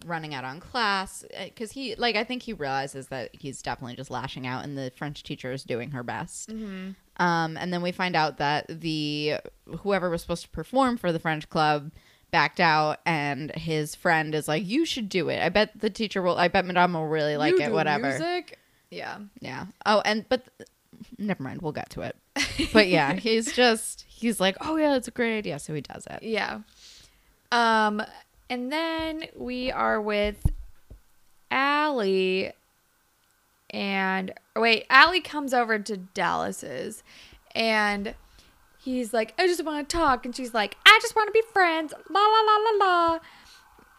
[0.07, 4.11] running out on class because he like I think he realizes that he's definitely just
[4.11, 6.51] lashing out and the French teacher is doing her best.
[6.51, 6.91] Mm-hmm.
[7.23, 9.35] Um, and then we find out that the
[9.81, 11.91] whoever was supposed to perform for the French club
[12.31, 15.43] backed out and his friend is like you should do it.
[15.43, 18.09] I bet the teacher will I bet Madame will really like You it do whatever.
[18.09, 18.59] Music?
[18.91, 19.19] Yeah.
[19.41, 19.67] Yeah.
[19.87, 20.45] Oh, and but
[21.19, 22.17] never mind, we'll get to it.
[22.73, 26.07] But yeah, he's just he's like, "Oh yeah, it's a great idea." So he does
[26.11, 26.23] it.
[26.23, 26.61] Yeah.
[27.53, 28.03] Um,
[28.51, 30.45] and then we are with
[31.51, 32.53] Allie
[33.71, 37.05] and wait, Allie comes over to Dallas's
[37.55, 38.15] and
[38.83, 40.27] he's like, I just want to talk.
[40.27, 41.95] And she's like, I just want to be friends.
[42.11, 43.13] La la la la la.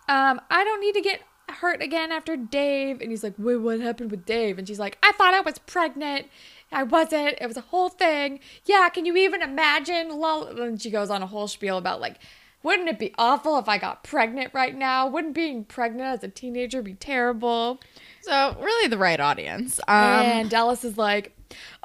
[0.10, 3.00] Um, I don't need to get hurt again after Dave.
[3.00, 4.60] And he's like, Wait, what happened with Dave?
[4.60, 6.28] And she's like, I thought I was pregnant.
[6.74, 7.38] I wasn't.
[7.40, 8.42] It was a whole thing.
[8.66, 10.10] Yeah, can you even imagine?
[10.10, 10.48] Lol.
[10.48, 12.18] And she goes on a whole spiel about like,
[12.64, 15.08] wouldn't it be awful if I got pregnant right now?
[15.08, 17.80] Wouldn't being pregnant as a teenager be terrible?
[18.22, 19.80] So really, the right audience.
[19.88, 21.36] Um, and Dallas is like,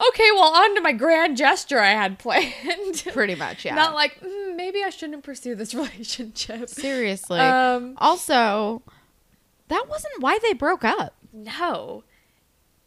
[0.08, 3.04] okay, well, on to my grand gesture I had planned.
[3.12, 3.74] pretty much, yeah.
[3.74, 6.68] Not like, mm, maybe I shouldn't pursue this relationship.
[6.68, 7.40] seriously.
[7.40, 8.82] Um, also,
[9.68, 11.14] that wasn't why they broke up.
[11.32, 12.04] no.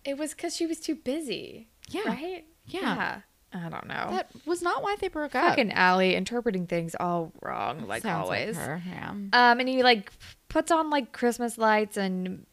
[0.06, 1.68] It was because she was too busy.
[1.90, 2.08] Yeah.
[2.08, 2.46] Right?
[2.68, 3.22] Yeah.
[3.52, 4.08] I don't know.
[4.12, 5.50] That was not why they broke up.
[5.50, 8.56] Fucking Allie interpreting things all wrong, like Sounds always.
[8.56, 9.10] her, yeah.
[9.10, 10.12] Um, and he like
[10.50, 12.46] puts on like Christmas lights and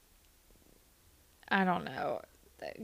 [1.49, 2.21] I don't know.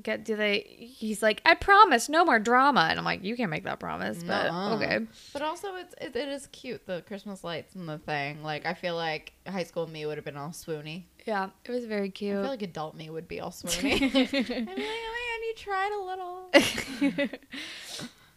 [0.02, 0.60] Get do they?
[0.60, 4.22] He's like, I promise, no more drama, and I'm like, you can't make that promise,
[4.22, 4.76] but Nuh-uh.
[4.76, 4.98] okay.
[5.32, 8.42] But also, it's it, it is cute the Christmas lights and the thing.
[8.42, 11.04] Like I feel like high school me would have been all swoony.
[11.26, 12.36] Yeah, it was very cute.
[12.38, 14.02] I feel like adult me would be all swoony.
[14.14, 17.28] I'd be like, oh my god, you tried a little.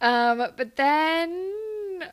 [0.00, 2.10] um, but then,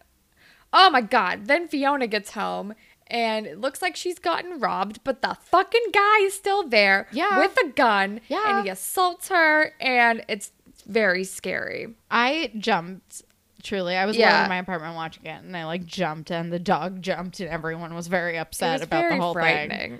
[0.71, 2.73] oh my god, then Fiona gets home.
[3.07, 7.37] And it looks like she's gotten robbed, but the fucking guy is still there Yeah.
[7.37, 8.21] with a gun.
[8.29, 8.57] Yeah.
[8.57, 10.51] And he assaults her, and it's
[10.87, 11.93] very scary.
[12.09, 13.21] I jumped
[13.61, 14.43] Truly, I was Yeah.
[14.43, 17.93] in my apartment watching it, and I like jumped, and the dog jumped, and everyone
[17.93, 19.99] was very upset was about very the whole thing.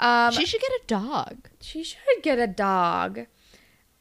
[0.00, 1.48] Um, She should get a dog.
[1.60, 3.26] she should get a dog.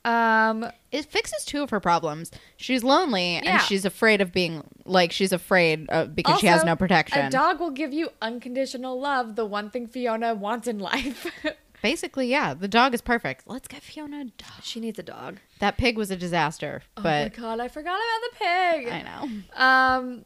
[0.05, 2.31] Um, It fixes two of her problems.
[2.57, 3.41] She's lonely, Yeah.
[3.53, 7.25] and she's afraid of being like she's afraid of, because she has no protection.
[7.25, 11.27] A dog will give you unconditional love, the one thing Fiona wants in life.
[11.83, 13.43] Basically, yeah, the dog is perfect.
[13.45, 14.63] Let's get Fiona a dog.
[14.63, 15.37] she needs a dog.
[15.59, 18.87] That pig was a disaster, oh my but god, I forgot about the pig.
[18.93, 19.63] I know.
[19.63, 20.25] Um,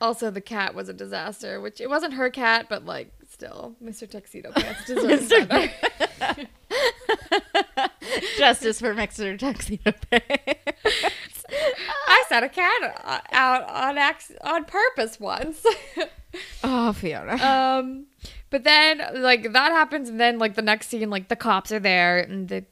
[0.00, 4.08] also the cat was a disaster, which it wasn't her cat, but like still, Mr.
[4.10, 5.70] Tuxedo Pants deserves better.
[8.38, 11.44] Justice for Mister Tuxedo Pants.
[12.06, 15.64] I set a cat out on ac- on purpose once.
[16.64, 17.34] oh, Fiona.
[17.44, 18.06] um,
[18.50, 21.80] but then like that happens, and then like the next scene, like the cops are
[21.80, 22.64] there, and the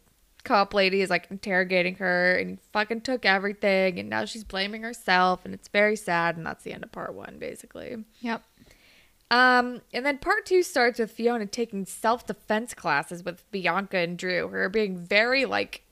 [0.45, 4.83] cop lady is like interrogating her, and he fucking took everything, and now she's blaming
[4.83, 8.05] herself, and it's very sad, and that's the end of part one, basically.
[8.21, 8.43] yep.
[9.33, 14.19] Um, and then part two starts with Fiona taking self defense classes with Bianca and
[14.19, 15.83] Drew, who are being very like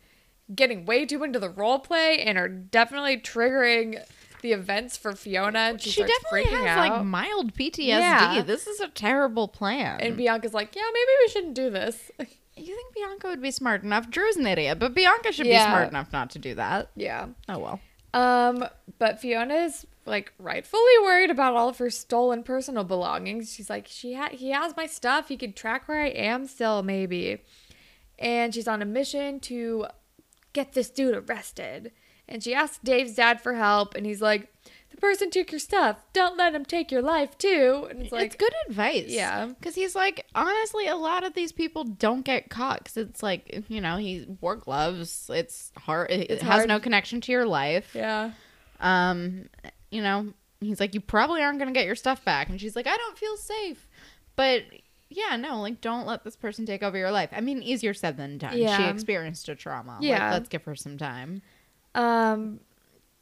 [0.54, 4.04] getting way too into the role play and are definitely triggering
[4.42, 5.58] the events for Fiona.
[5.58, 6.90] And she, She definitely freaking has out.
[6.98, 7.78] like mild PTSD.
[7.88, 8.42] Yeah.
[8.42, 10.00] This is a terrible plan.
[10.00, 12.10] and Bianca's like, yeah, maybe we shouldn't do this.
[12.18, 14.10] you think Bianca would be smart enough?
[14.10, 15.64] Drew's an idiot, but Bianca should Yeah.
[15.66, 16.90] be smart enough not to do that.
[16.94, 17.28] yeah.
[17.48, 17.80] Oh well.
[18.12, 18.64] Um,
[18.98, 23.52] but Fiona is like rightfully worried about all of her stolen personal belongings.
[23.52, 25.28] She's like, she ha- he has my stuff.
[25.28, 27.42] He could track where I am still, maybe.
[28.18, 29.86] And she's on a mission to
[30.52, 31.92] get this dude arrested.
[32.28, 34.52] And she asks Dave's dad for help, and he's like,
[34.90, 35.96] the person took your stuff.
[36.12, 37.86] Don't let him take your life too.
[37.90, 39.06] And it's like, it's good advice.
[39.08, 39.46] Yeah.
[39.46, 43.64] Because he's like, honestly, a lot of these people don't get caught 'cause it's like,
[43.68, 45.28] you know, he wore gloves.
[45.32, 46.10] It's hard.
[46.10, 46.68] It It's has hard.
[46.68, 47.94] no connection to your life.
[47.94, 48.32] yeah,
[48.80, 49.48] Um,
[49.90, 52.48] you know, he's like, you probably aren't going to get your stuff back.
[52.48, 53.88] And she's like, I don't feel safe.
[54.36, 54.62] But
[55.08, 57.30] yeah, no, like, don't let this person take over your life.
[57.32, 58.56] I mean, easier said than done.
[58.56, 58.76] Yeah.
[58.76, 59.94] She experienced a trauma.
[60.00, 60.30] Like, Yeah.
[60.32, 61.42] let's give her some time.
[61.94, 62.60] Um,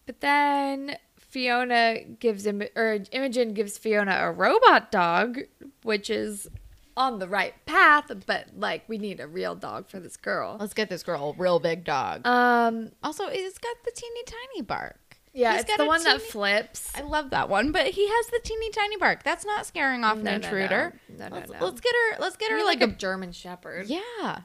[0.06, 5.40] but then Fiona gives him, or Imogen gives Fiona a robot dog,
[5.82, 6.48] which is
[6.96, 10.56] on the right path, but like we need a real dog for this girl.
[10.58, 12.26] Let's get this girl a real big dog.
[12.26, 15.07] Um, also, it's got the teeny tiny bark.
[15.38, 16.92] Yeah, He's it's got the one that flips.
[16.96, 19.22] I love that one, but he has the teeny tiny bark.
[19.22, 20.98] That's not scaring off No, an intruder.
[21.08, 21.16] no.
[21.16, 21.58] No, no, let's, no.
[21.64, 22.20] let's get her.
[22.20, 23.86] Let's get her like, like a, a German Shepherd.
[23.86, 24.40] yeah.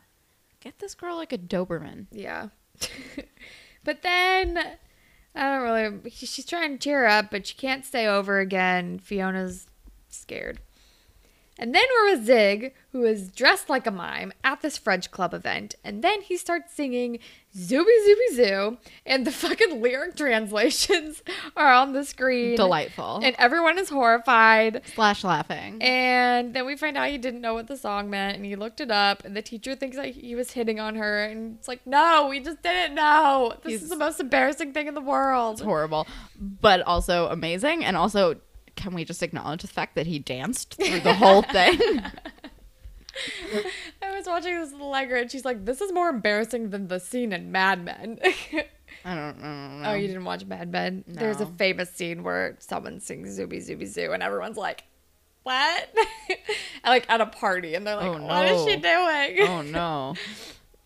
[0.60, 2.06] Get this girl like a Doberman.
[2.12, 2.48] Yeah.
[3.84, 4.58] but then
[5.36, 6.10] I don't really.
[6.12, 9.00] She's trying to cheer up, but she can't stay over again.
[9.00, 9.68] Fiona's
[10.10, 10.60] scared.
[11.60, 15.34] And then we're with Zig, who is dressed like a mime at this French club
[15.36, 15.76] event.
[15.84, 17.20] And then he starts singing
[17.56, 21.22] Zooby Zooby Zoo, and the fucking lyric translations
[21.56, 22.56] are on the screen.
[22.56, 23.22] Delightful.
[23.24, 24.82] And everyone is horrified.
[24.96, 25.78] Slash laughing.
[25.82, 28.82] And then we find out he didn't know what the song meant, and he looked
[28.82, 31.86] it up, and the teacher thinks that he was hitting on her, and it's like,
[31.86, 33.54] no, we just didn't know.
[33.62, 35.54] This He's- is the most embarrassing thing in the world.
[35.58, 36.08] it's horrible,
[36.40, 37.86] but also amazing.
[37.86, 38.38] And also,
[38.84, 41.80] can we just acknowledge the fact that he danced through the whole thing?
[44.02, 47.00] I was watching this with Allegra, and she's like, this is more embarrassing than the
[47.00, 48.20] scene in Mad Men.
[49.06, 49.90] I don't, I don't know.
[49.90, 51.06] oh, you didn't watch Mad Men?
[51.08, 54.84] There's a famous scene where someone sings Zooby Zooby Zoo, and everyone's like,
[55.44, 55.94] what?
[56.86, 59.48] like at a party, and they're like, Oh, what is she doing?
[59.48, 60.16] Oh no.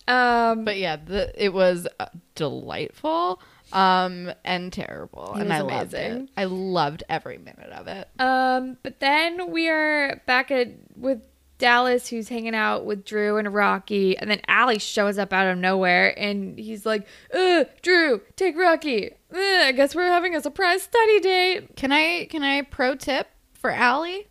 [0.08, 2.06] Um, But yeah, the, it was uh,
[2.36, 3.42] delightful
[3.74, 6.24] um and terrible and I loved amazing.
[6.24, 6.30] it.
[6.38, 8.08] I loved every minute of it.
[8.20, 11.22] Um, but then we are back at with
[11.58, 15.58] Dallas, who's hanging out with Drew and Rocky, and then Allie shows up out of
[15.58, 19.12] nowhere, and he's like, "Uh, Drew, take Rocky.
[19.34, 23.28] Uh, I guess we're having a surprise study date." Can I can I pro tip
[23.54, 24.28] for Allie?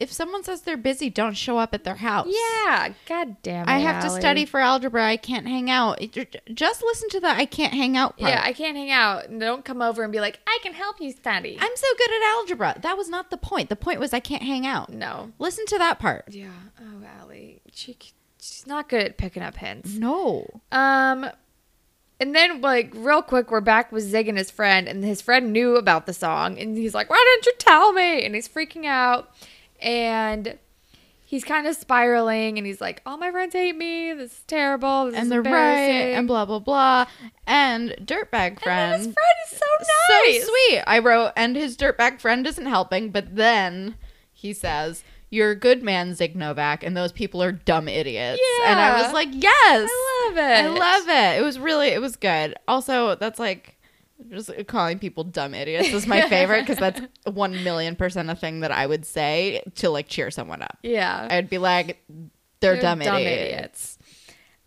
[0.00, 2.26] If someone says they're busy, don't show up at their house.
[2.28, 3.70] Yeah, god damn it.
[3.70, 5.06] I have to study for algebra.
[5.06, 6.00] I can't hang out.
[6.52, 8.32] Just listen to the I can't hang out part.
[8.32, 9.26] Yeah, I can't hang out.
[9.38, 12.22] Don't come over and be like, "I can help you study." I'm so good at
[12.36, 12.74] algebra.
[12.82, 13.68] That was not the point.
[13.68, 14.90] The point was I can't hang out.
[14.90, 15.32] no.
[15.38, 16.24] Listen to that part.
[16.28, 16.48] Yeah.
[16.80, 17.96] Oh, Allie, she
[18.40, 19.94] she's not good at picking up hints.
[19.94, 20.60] No.
[20.72, 21.30] Um,
[22.20, 25.52] and then like real quick, we're back with Zig and his friend, and his friend
[25.52, 28.86] knew about the song, and he's like, "Why didn't you tell me?" And he's freaking
[28.86, 29.30] out,
[29.84, 30.58] and
[31.24, 34.12] he's kind of spiraling, and he's like, "All my friends hate me.
[34.14, 35.06] This is terrible.
[35.06, 37.06] This is And they're right embarrassing." and blah blah blah.
[37.46, 38.92] And dirtbag And friend.
[38.92, 40.42] then his friend is so nice.
[40.44, 40.82] So sweet.
[40.86, 43.96] I wrote, and his dirtbag friend isn't helping, but then
[44.32, 48.40] he says, You're a good man, Zig Novak, and those people are dumb idiots.
[48.60, 48.70] Yeah.
[48.70, 49.90] And I was like, Yes.
[49.92, 50.64] I love it.
[50.64, 51.40] I love it.
[51.40, 52.54] It was really, it was good.
[52.68, 53.73] Also, that's like
[54.30, 58.60] Just calling people dumb idiots is my favorite because that's one million percent a thing
[58.60, 60.78] that I would say to like cheer someone up.
[60.82, 61.28] Yeah.
[61.30, 62.02] I'd be like,
[62.60, 63.98] they're, They're dumb, dumb idiots.
[63.98, 63.98] idiots.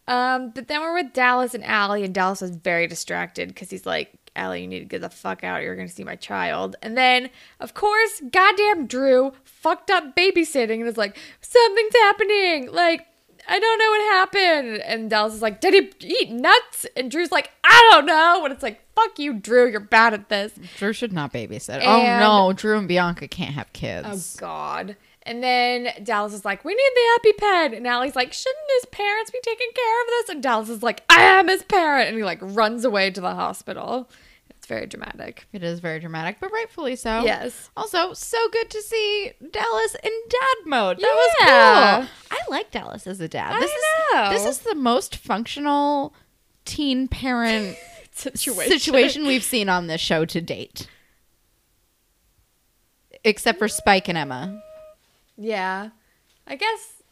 [0.07, 3.85] Um, but then we're with Dallas and Allie, and Dallas is very distracted because he's
[3.85, 5.63] like, Allie, you need to get the fuck out.
[5.63, 6.75] You're going to see my child.
[6.81, 7.29] And then,
[7.59, 12.71] of course, goddamn Drew fucked up babysitting and is like, something's happening.
[12.71, 13.05] Like,
[13.49, 14.81] I don't know what happened.
[14.83, 16.85] And Dallas is like, did he eat nuts?
[16.95, 18.45] And Drew's like, I don't know.
[18.45, 19.69] And it's like, fuck you, Drew.
[19.69, 20.53] You're bad at this.
[20.77, 21.81] Drew should not babysit.
[21.83, 24.37] Oh, and- oh no, Drew and Bianca can't have kids.
[24.37, 24.39] Oh.
[24.39, 24.95] God.
[25.23, 29.29] And then Dallas is like, "We need the EpiPen," and Alli's like, "Shouldn't his parents
[29.29, 32.23] be taking care of this?" And Dallas is like, "I am his parent," and he
[32.23, 34.09] like runs away to the hospital.
[34.49, 35.45] It's very dramatic.
[35.51, 37.23] It is very dramatic, but rightfully so.
[37.25, 37.69] Yes.
[37.75, 40.99] Also, so good to see Dallas in dad mode.
[40.99, 41.99] That Yeah.
[41.99, 42.37] was cool.
[42.37, 43.51] I like Dallas as a dad.
[43.51, 43.71] I This
[44.13, 44.23] know.
[44.31, 46.13] is this is the most functional
[46.63, 47.75] teen parent
[48.17, 48.71] Situation.
[48.71, 50.87] situation we've seen on this show to date.
[53.23, 54.61] Except for Spike and Emma.
[55.37, 55.89] Yeah,
[56.47, 57.03] I guess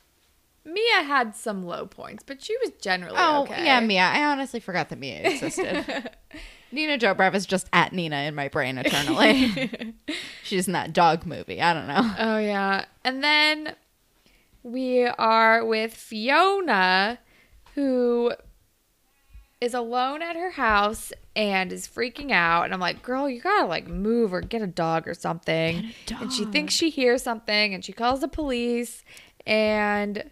[0.63, 3.63] Mia had some low points, but she was generally Oh, okay.
[3.65, 4.01] yeah, Mia.
[4.01, 6.09] I honestly forgot that Mia existed.
[6.71, 9.93] Nina Dobrev is just at Nina in my brain eternally.
[10.43, 11.61] She's in that dog movie.
[11.61, 12.13] I don't know.
[12.17, 12.85] Oh yeah.
[13.03, 13.75] And then
[14.63, 17.19] we are with Fiona
[17.75, 18.33] who
[19.65, 22.65] is alone at her house and is freaking out.
[22.65, 25.91] And I'm like, "Girl, you got to like move or get a dog or something."
[26.21, 29.03] And she thinks she hears something and she calls the police
[29.45, 30.29] and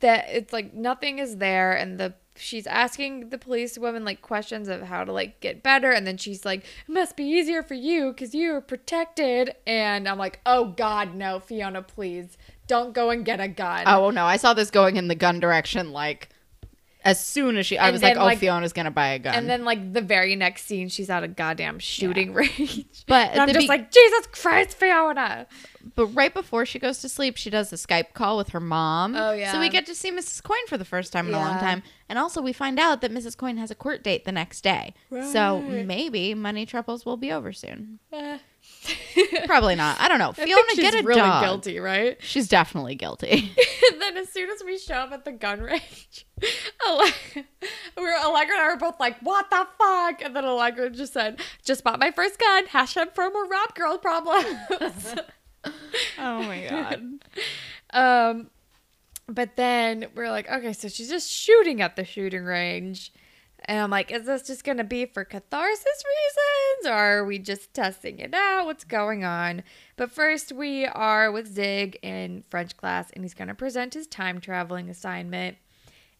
[0.00, 1.72] that it's like nothing is there.
[1.72, 5.92] And the she's asking the police woman like questions of how to like get better.
[5.92, 9.54] And then she's like it must be easier for you because you are protected.
[9.66, 12.36] And i'm like oh god no fiona please.
[12.66, 13.84] Don't go and get a gun.
[13.86, 16.28] Oh no, I saw this going in the gun direction like
[17.04, 19.34] as soon as she I And was like, "Oh, like- Fiona's to buy a gun."
[19.34, 23.48] and then like the very next scene she's at a goddamn shooting range But i'm
[23.48, 25.46] just be- like jesus christ fiona
[25.94, 29.16] but right before she goes to sleep, she does a Skype call with her mom.
[29.16, 29.52] Oh, yeah.
[29.52, 30.42] So we get to see Mrs.
[30.42, 31.82] Coyne for the first time in a long time.
[32.08, 33.36] And also we find out that Mrs.
[33.36, 34.94] Coyne has a court date the next day.
[35.32, 38.00] So maybe money troubles will be over soon.
[38.12, 38.38] Eh.
[39.46, 40.00] Probably not.
[40.00, 40.32] I don't know.
[40.32, 41.42] Fiona, get a really dog.
[41.42, 43.52] guilty right She's definitely guilty.
[43.92, 46.26] and then as soon as we show up at the gun range,
[46.86, 47.10] Alle-
[47.96, 51.40] we're Allegra and I were both like, "What the fuck?" And then Allegra just said,
[51.64, 54.46] "Just bought my first gun." Hashtag for more rap girl problems.
[56.18, 57.02] oh my god.
[57.90, 58.50] um,
[59.28, 63.12] but then we're like, okay, so she's just shooting at the shooting range.
[63.64, 67.38] And I'm like, is this just going to be for catharsis reasons or are we
[67.38, 68.66] just testing it out?
[68.66, 69.62] What's going on?
[69.96, 74.06] But first, we are with Zig in French class and he's going to present his
[74.06, 75.58] time traveling assignment.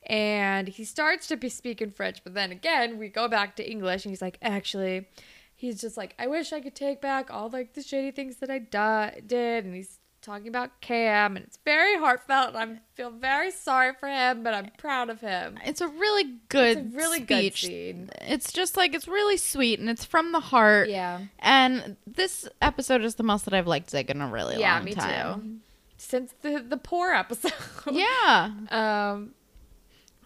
[0.06, 4.04] And he starts to be speaking French, but then again, we go back to English
[4.04, 5.06] and he's like, actually,
[5.54, 8.50] he's just like, I wish I could take back all like the shitty things that
[8.50, 9.64] I did.
[9.64, 12.54] And he's talking about Cam and it's very heartfelt.
[12.54, 15.58] And I feel very sorry for him, but I'm proud of him.
[15.64, 17.62] It's a really good It's a really speech.
[17.62, 18.10] good scene.
[18.22, 20.88] It's just like it's really sweet and it's from the heart.
[20.88, 21.20] Yeah.
[21.40, 24.84] And this episode is the most that I've liked Zig in a really Yeah, long
[24.84, 25.40] me time.
[25.42, 25.56] too.
[25.96, 27.52] Since the the poor episode.
[27.90, 28.52] Yeah.
[28.70, 29.34] Um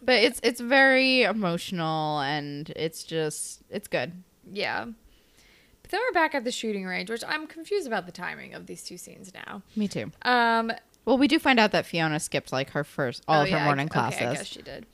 [0.03, 4.13] But it's it's very emotional and it's just it's good.
[4.51, 4.87] yeah.
[5.93, 8.83] Then we're back at the shooting range, which I'm confused about the timing of these
[8.83, 9.63] two scenes now.
[9.77, 10.11] Me too.
[10.23, 10.73] Um
[11.05, 13.57] Well, we do find out that Fiona skipped like her first all Oh, of her
[13.57, 14.21] yeah, I- morning okay, classes.
[14.23, 14.87] I guess she did.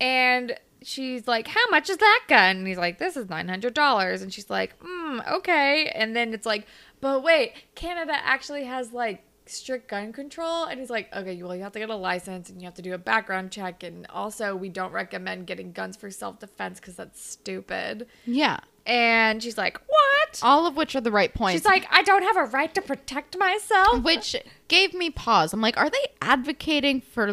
[0.00, 3.74] And she's like, "How much is that gun?" And he's like, "This is nine hundred
[3.74, 6.66] dollars." And she's like, "Hmm, okay." And then it's like,
[7.00, 11.62] "But wait, Canada actually has like strict gun control." And he's like, "Okay, well, you
[11.64, 14.56] have to get a license and you have to do a background check, and also
[14.56, 18.60] we don't recommend getting guns for self defense because that's stupid." yeah.
[18.90, 21.60] And she's like, "What?" All of which are the right points.
[21.60, 24.34] She's like, "I don't have a right to protect myself." which
[24.66, 25.52] gave me pause.
[25.52, 27.32] I'm like, are they advocating for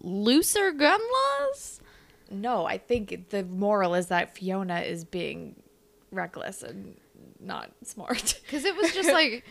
[0.00, 1.80] looser gun laws?
[2.30, 5.56] No, I think the moral is that Fiona is being
[6.10, 6.96] reckless and
[7.40, 8.40] not smart.
[8.46, 9.44] Because it was just like,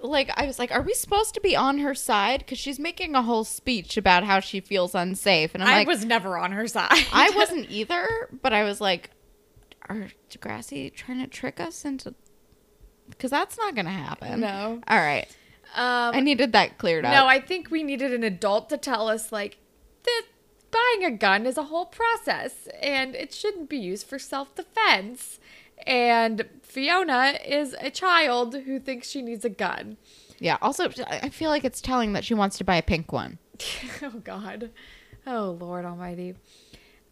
[0.00, 2.40] like I was like, are we supposed to be on her side?
[2.40, 5.88] Because she's making a whole speech about how she feels unsafe, and I'm I like,
[5.88, 6.92] was never on her side.
[7.12, 9.10] I wasn't either, but I was like,
[9.88, 12.14] are Degrassi trying to trick us into?
[13.08, 14.40] Because that's not gonna happen.
[14.40, 14.80] No.
[14.88, 15.26] All right,
[15.74, 17.12] Um, I needed that cleared up.
[17.12, 19.58] no, I think we needed an adult to tell us like
[20.04, 20.22] that
[20.70, 25.38] buying a gun is a whole process and it shouldn't be used for self-defense.
[25.86, 29.98] And Fiona is a child who thinks she needs a gun.
[30.38, 30.56] yeah.
[30.62, 33.38] Also, I feel like it's telling that she wants to buy a pink one.
[34.02, 34.70] oh God.
[35.26, 36.34] Oh Lord Almighty.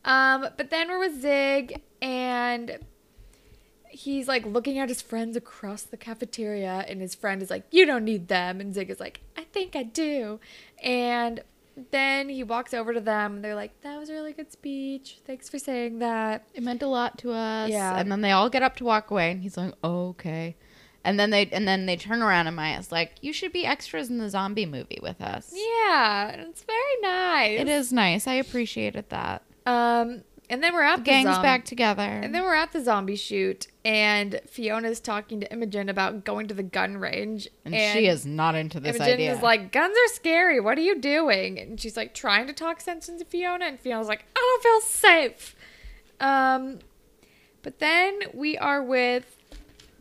[0.05, 2.79] Um, but then we're with Zig and
[3.95, 7.87] he's like looking at his friends across the cafeteria, and his friend is like, "You
[7.87, 10.41] don't need them," and Zig is like, "I think I do,"
[10.83, 11.43] and
[11.91, 13.37] then he walks over to them.
[13.37, 15.19] And they're like, "That was a really good speech.
[15.25, 17.71] Thanks for saying that." It meant a lot to us.
[17.71, 17.99] Yeah.
[17.99, 20.57] And then they all get up to walk away, and he's like, oh, "Okay."
[21.05, 24.11] And then they and then they turn around, and Maya's like, "You should be extras
[24.11, 27.61] in the zombie movie with us." Yeah, it's very nice.
[27.61, 28.27] It is nice.
[28.27, 29.43] I appreciated that.
[29.67, 32.03] Um, and then we're at the Gang's zom- back together.
[32.03, 36.55] And then we're at the zombie shoot, and Fiona's talking to Imogen about going to
[36.55, 37.49] the gun range.
[37.65, 39.35] and, she is not into this Imogen idea.
[39.35, 40.61] is like, guns are scary.
[40.61, 41.59] What are you doing?
[41.59, 44.81] And she's like trying to talk sense into Fiona, and Fiona's like, I don't feel
[44.91, 45.57] safe.
[46.21, 46.81] Um,
[47.63, 49.37] but then we are with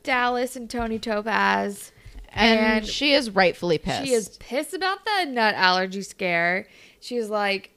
[0.03, 1.93] Dallas and Toni Topaz.
[2.29, 4.05] and, and she is rightfully pissed.
[4.05, 6.67] She is pissed about the nut allergy scare.
[6.99, 7.69] She's like,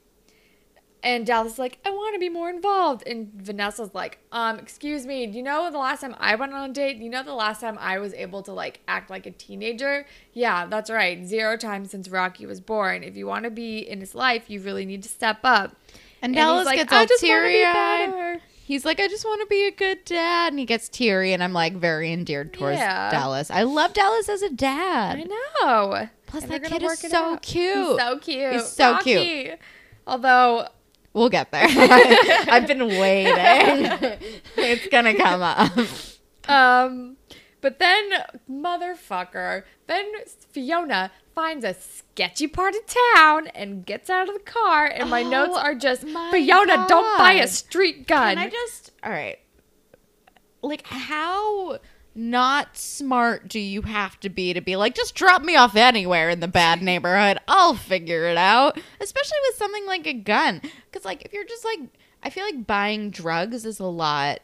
[1.07, 3.07] and Dallas is like, I want to be more involved.
[3.07, 6.69] And Vanessa's like, um, excuse me, do you know the last time I went on
[6.71, 6.97] a date?
[6.97, 10.05] You know the last time I was able to like act like a teenager?
[10.33, 11.25] Yeah, that's right.
[11.25, 13.05] Zero times since Rocky was born.
[13.05, 15.77] If you want to be in his life, you really need to step up.
[16.21, 18.41] and he's Dallas like, gets all just wanna be teary eyed.
[18.65, 20.53] He's like, I just want to be a good dad.
[20.53, 23.11] And he gets teary, and I'm like very endeared towards Yeah.
[23.11, 23.49] Dallas.
[23.49, 25.19] I love Dallas as a dad.
[25.19, 26.09] I know.
[26.27, 27.43] Plus, And that kid is so out.
[27.43, 27.77] cute.
[27.77, 28.53] He's so cute.
[28.55, 29.59] He's so cute.
[30.05, 30.67] Although
[31.17, 31.65] We'll get there.
[31.67, 33.91] I've been waiting.
[34.59, 35.73] it's gonna come up.
[36.47, 37.17] Um,
[37.63, 38.11] but then
[38.51, 40.13] motherfucker, then
[40.53, 42.83] Fiona finds a sketchy part of
[43.15, 44.85] town and gets out of the car.
[44.85, 48.37] And my Oh, notes are just Fiona, don't buy a street gun.
[48.37, 48.91] Can I just?
[49.03, 49.39] All right.
[50.61, 51.79] Like, how
[52.17, 56.31] not smart do you have to be to be like, just drop me off anywhere
[56.31, 57.39] in the bad neighborhood?
[57.47, 58.81] I'll figure it out.
[59.01, 61.81] Especially with something like a gun, because like if you're just like,
[62.23, 64.41] I feel like buying drugs is a lot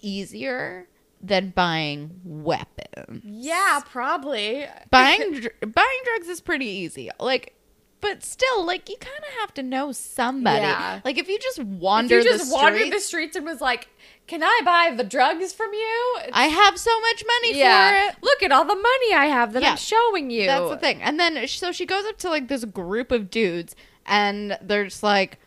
[0.00, 0.88] easier
[1.22, 3.22] than buying weapons.
[3.24, 4.66] yeah, probably.
[4.90, 7.10] buying dr- buying drugs is pretty easy.
[7.20, 7.54] Like,
[8.00, 10.62] but still, like you kind of have to know somebody.
[10.62, 11.00] Yeah.
[11.04, 13.88] Like if you just wander, If you just the wandered the streets and was like,
[14.26, 17.90] "Can I buy the drugs from you?" I have so much money yeah.
[17.90, 18.22] for it.
[18.22, 19.72] Look at all the money I have that Yeah.
[19.72, 20.46] I'm showing you.
[20.46, 21.02] That's the thing.
[21.02, 23.76] And then so she goes up to like this group of dudes,
[24.06, 25.38] and they're just like,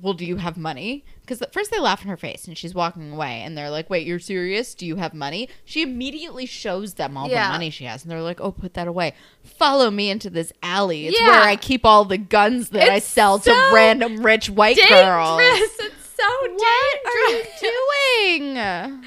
[0.00, 2.72] "Well, do you have money?" Because at first they laugh in her face, and she's
[2.72, 4.74] walking away, and they're like, "Wait, you're serious?
[4.76, 7.48] Do you have money?" She immediately shows them all Yeah.
[7.48, 9.12] the money she has, and they're like, "Oh, put that away.
[9.42, 11.08] Follow me into this alley.
[11.08, 11.26] It's Yeah.
[11.30, 15.00] where I keep all the guns that I It's sell to random rich white Dangerous.
[15.02, 16.24] girls." It's so
[16.54, 18.56] What are you doing?
[18.58, 19.02] And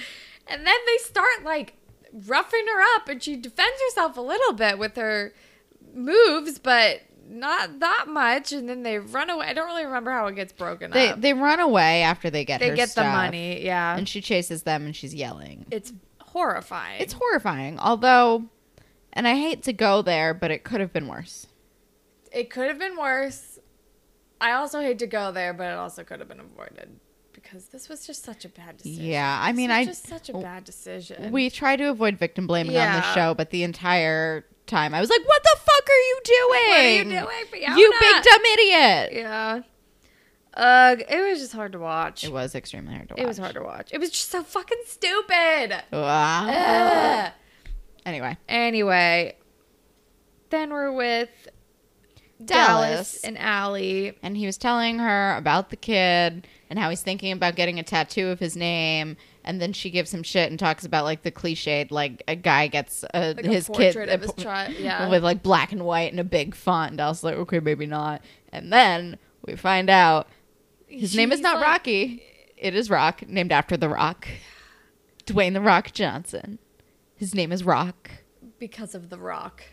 [0.67, 1.74] then they start like
[2.28, 5.34] roughing her up, and she defends herself a little bit with her
[5.93, 8.51] moves, but not that much.
[8.51, 9.45] And then they run away.
[9.47, 11.21] I don't really remember how it gets broken They up.
[11.21, 13.95] they run away after they get They get the money, yeah.
[13.97, 15.65] and she chases them, and she's yelling.
[15.71, 17.01] it's horrifying.
[17.01, 18.45] It's horrifying, although,
[19.13, 21.47] and I hate to go there, but it could have been worse.
[22.32, 23.59] it could have been worse.
[24.41, 26.99] I also hate to go there, but it also could have been avoided
[27.34, 29.03] because this was just such a bad decision.
[29.05, 31.32] Yeah, I mean, was I- just such a bad decision.
[31.32, 35.09] We try to avoid victim blaming on the show, but the entire time I was
[35.09, 36.49] like, "What the fuck are you doing?
[36.49, 37.78] what are you doing, Fiona?
[37.80, 39.61] You big dumb idiot!" Yeah.
[40.55, 42.24] Ugh, it was just hard to watch.
[42.24, 43.24] It was extremely hard to watch.
[43.24, 43.89] It was hard to watch.
[43.93, 45.84] It was just so fucking stupid.
[45.93, 47.32] Ugh.
[48.05, 49.36] Anyway, Anyway,
[50.49, 51.30] then we're with
[52.44, 53.24] Dallas, Dallas.
[53.24, 54.18] and Alli.
[54.24, 57.84] and he was telling her about the kid and how he's thinking about getting a
[57.84, 59.18] tattoo of his name.
[59.44, 62.68] And then she gives him shit and talks about like the cliched, like a guy
[62.68, 64.76] gets uh, a, Like his a kid of a his child.
[64.78, 65.10] Yeah.
[65.10, 66.92] with like black and white and a big font.
[66.92, 68.22] And I was like, okay, maybe not.
[68.54, 70.28] And then we find out
[70.88, 72.24] his name is not like- Rocky.
[72.58, 74.28] It is Rock, named after The Rock,
[75.26, 76.60] Dwayne The Rock Johnson.
[77.16, 78.12] His name is Rock.
[78.60, 79.64] because of The Rock.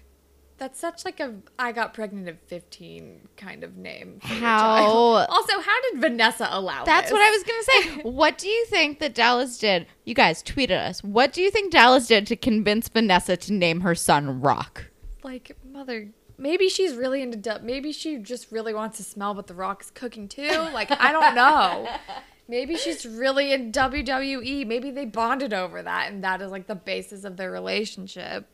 [0.58, 4.20] That's such like a I got pregnant at 15 kind of name.
[4.22, 7.12] How- Also, how did Vanessa allow That's this?
[7.12, 7.62] what I was gonna
[7.94, 8.02] say.
[8.10, 9.86] what do you think that Dallas did?
[10.04, 11.04] You guys tweeted us.
[11.04, 14.86] What do you think Dallas did to convince Vanessa to name her son Rock?
[15.22, 19.48] like mother maybe she's really into du- maybe she just really wants to smell what
[19.48, 21.88] the rock's cooking too like i don't know
[22.48, 26.76] maybe she's really in wwe maybe they bonded over that and that is like the
[26.76, 28.48] basis of their relationship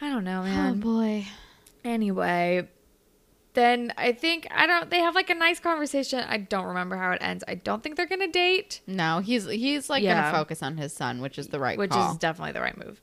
[0.00, 1.26] i don't know man Oh boy.
[1.84, 2.68] anyway
[3.54, 7.12] then i think i don't they have like a nice conversation i don't remember how
[7.12, 10.30] it ends i don't think they're gonna date No, he's he's like Yeah.
[10.30, 12.12] gonna focus on his son, which is the right which call.
[12.12, 13.00] is definitely the right move.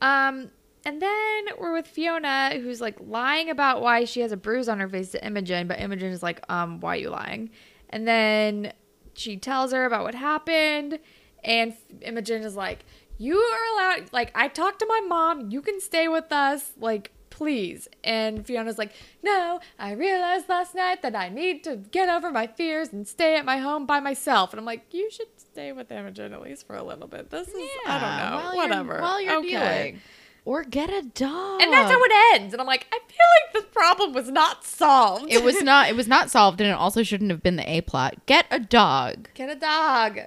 [0.00, 0.50] Um,
[0.86, 4.80] and then we're with Fiona, who's like lying about why she has a bruise on
[4.80, 7.50] her face to Imogen, but Imogen is like, um, why are you lying?
[7.90, 8.72] And then
[9.12, 10.98] she tells her about what happened,
[11.44, 12.86] and Imogen is like,
[13.20, 17.12] you are allowed like I talked to my mom, you can stay with us, like
[17.28, 17.86] please.
[18.02, 18.92] And Fiona's like,
[19.22, 23.36] "No, I realized last night that I need to get over my fears and stay
[23.36, 26.66] at my home by myself." And I'm like, "You should stay with Imogen at least
[26.66, 27.30] for a little bit.
[27.30, 27.54] This is
[27.86, 28.92] I don't know, while whatever.
[28.94, 29.48] You're, while you're Okay.
[29.50, 30.00] dealing.
[30.46, 31.60] Or get a dog.
[31.62, 32.54] And that's how it ends.
[32.54, 35.30] And I'm like, I feel like this problem was not solved.
[35.30, 37.82] it was not it was not solved and it also shouldn't have been the A
[37.82, 38.24] plot.
[38.26, 39.28] Get a dog.
[39.34, 40.20] Get a dog.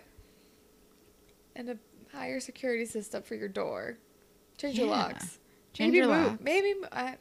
[1.56, 1.78] And a
[2.14, 3.97] higher security system for your door.
[4.57, 5.39] Change your locks.
[5.74, 6.28] Change maybe your move.
[6.28, 6.41] locks.
[6.43, 7.16] Maybe I,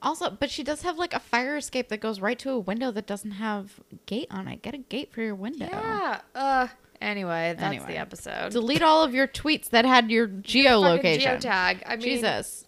[0.00, 2.90] Also, but she does have like a fire escape that goes right to a window
[2.90, 4.62] that doesn't have gate on it.
[4.62, 5.66] Get a gate for your window.
[5.70, 6.20] yeah.
[6.34, 6.68] Uh.
[7.00, 7.86] Anyway, that's Anyway.
[7.88, 8.52] the episode.
[8.52, 11.40] Delete all of your tweets that had your geolocation.
[11.40, 11.82] Geotag.
[11.84, 12.64] I mean, Jesus.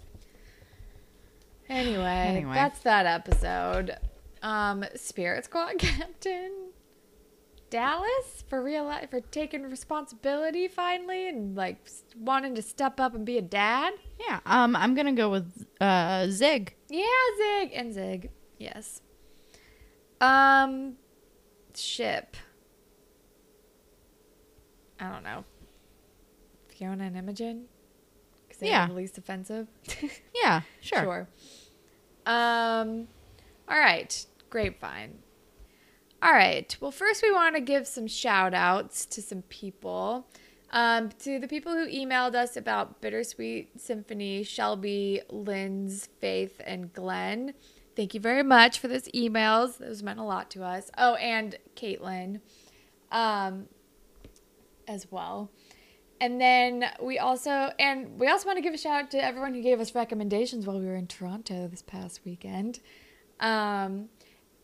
[1.68, 2.52] Anyway, Anyway.
[2.54, 3.96] that's that episode.
[4.42, 6.50] Um, Spirit Squad Captain
[7.74, 13.36] Dallas for real for taking responsibility finally and like wanting to step up and be
[13.36, 13.94] a dad.
[14.20, 14.38] Yeah.
[14.46, 16.76] Um, I'm gonna go with uh Zig.
[16.88, 17.04] Yeah,
[17.36, 18.30] Zig and Zig.
[18.58, 19.00] Yes.
[20.20, 20.94] Um,
[21.74, 22.36] ship.
[25.00, 25.44] I don't know.
[26.68, 27.64] Fiona and Imogen.
[28.46, 28.86] Because they Yeah.
[28.86, 29.66] the least offensive.
[30.44, 31.00] Yeah, sure.
[31.02, 31.28] Sure.
[32.24, 33.08] Um,
[33.68, 34.24] all right.
[34.48, 35.23] Grapevine.
[36.24, 36.74] All right.
[36.80, 40.26] Well, first we want to give some shout outs to some people.
[40.70, 47.52] Um, to the people who emailed us about Bittersweet Symphony, Shelby, Lynn's, Faith, and Glenn.
[47.94, 49.76] Thank you very much for those emails.
[49.76, 50.90] Those meant a lot to us.
[50.96, 52.40] Oh, and Caitlin
[53.12, 53.66] um,
[54.88, 55.50] as well.
[56.22, 59.52] And then we also and we also want to give a shout out to everyone
[59.52, 62.80] who gave us recommendations while we were in Toronto this past weekend.
[63.40, 64.08] Um,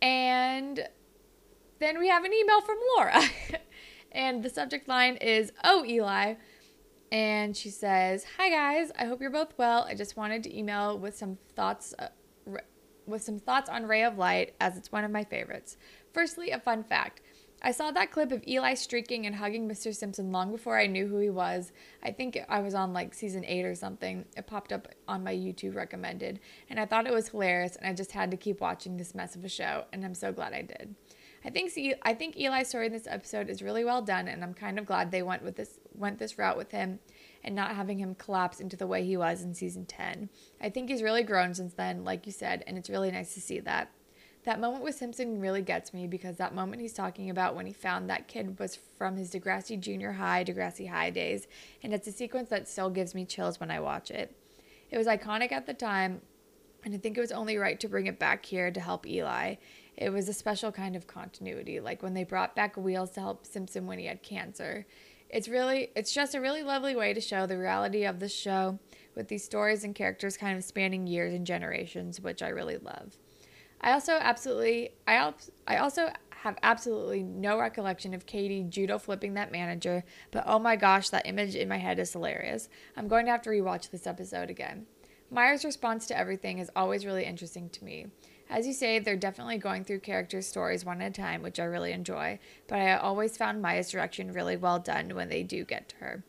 [0.01, 0.89] and
[1.81, 3.23] then we have an email from Laura.
[4.13, 6.35] and the subject line is Oh Eli.
[7.13, 9.83] And she says, "Hi guys, I hope you're both well.
[9.83, 12.09] I just wanted to email with some thoughts uh,
[13.07, 15.77] with some thoughts on Ray of Light as it's one of my favorites.
[16.13, 17.21] Firstly, a fun fact.
[17.63, 19.95] I saw that clip of Eli streaking and hugging Mr.
[19.95, 21.73] Simpson long before I knew who he was.
[22.03, 24.25] I think I was on like season 8 or something.
[24.35, 27.93] It popped up on my YouTube recommended, and I thought it was hilarious and I
[27.93, 30.63] just had to keep watching this mess of a show, and I'm so glad I
[30.63, 30.95] did.
[31.45, 31.73] I think
[32.03, 34.85] I think Eli's story in this episode is really well done, and I'm kind of
[34.85, 37.01] glad they went with this went this route with him,
[37.43, 40.29] and not having him collapse into the way he was in season ten.
[40.61, 43.41] I think he's really grown since then, like you said, and it's really nice to
[43.41, 43.91] see that.
[44.45, 47.75] That moment with Simpson really gets me because that moment he's talking about when he
[47.75, 51.47] found that kid was from his Degrassi Junior High, Degrassi High days,
[51.83, 54.35] and it's a sequence that still gives me chills when I watch it.
[54.91, 56.23] It was iconic at the time,
[56.85, 59.57] and I think it was only right to bring it back here to help Eli.
[60.01, 63.45] It was a special kind of continuity, like when they brought back Wheels to help
[63.45, 64.87] Simpson when he had cancer.
[65.29, 68.79] It's really, it's just a really lovely way to show the reality of the show
[69.15, 73.19] with these stories and characters kind of spanning years and generations, which I really love.
[73.83, 75.35] I also absolutely, I,
[75.69, 80.77] I also have absolutely no recollection of Katie judo flipping that manager, but oh my
[80.77, 82.71] gosh, that image in my head is hilarious.
[82.97, 84.87] I'm going to have to rewatch this episode again.
[85.31, 88.07] Maya's response to everything is always really interesting to me.
[88.51, 91.65] As you say, they're definitely going through characters' stories one at a time, which I
[91.65, 95.89] really enjoy, but I always found Maya's direction really well done when they do get
[95.91, 96.25] to her.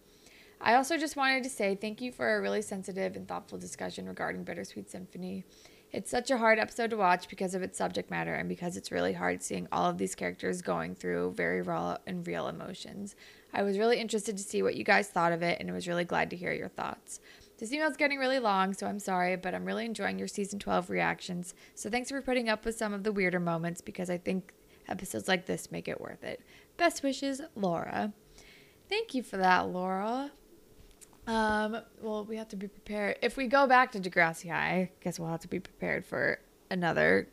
[0.61, 4.07] I also just wanted to say thank you for a really sensitive and thoughtful discussion
[4.07, 5.45] regarding Bittersweet Symphony.
[5.91, 8.91] It's such a hard episode to watch because of its subject matter and because it's
[8.91, 13.15] really hard seeing all of these characters going through very raw and real emotions.
[13.51, 16.05] I was really interested to see what you guys thought of it and was really
[16.05, 17.19] glad to hear your thoughts.
[17.62, 20.89] This email's getting really long, so I'm sorry, but I'm really enjoying your season 12
[20.89, 21.53] reactions.
[21.76, 24.51] So thanks for putting up with some of the weirder moments because I think
[24.89, 26.41] episodes like this make it worth it.
[26.78, 28.14] Best wishes, Laura.
[28.89, 30.32] Thank you for that, Laura.
[31.28, 33.20] Um, well, we have to be prepared.
[33.22, 36.39] If we go back to Degrassi High, I guess we'll have to be prepared for
[36.72, 37.30] another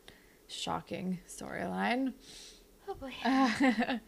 [0.47, 2.13] shocking storyline.
[2.87, 3.15] Oh boy.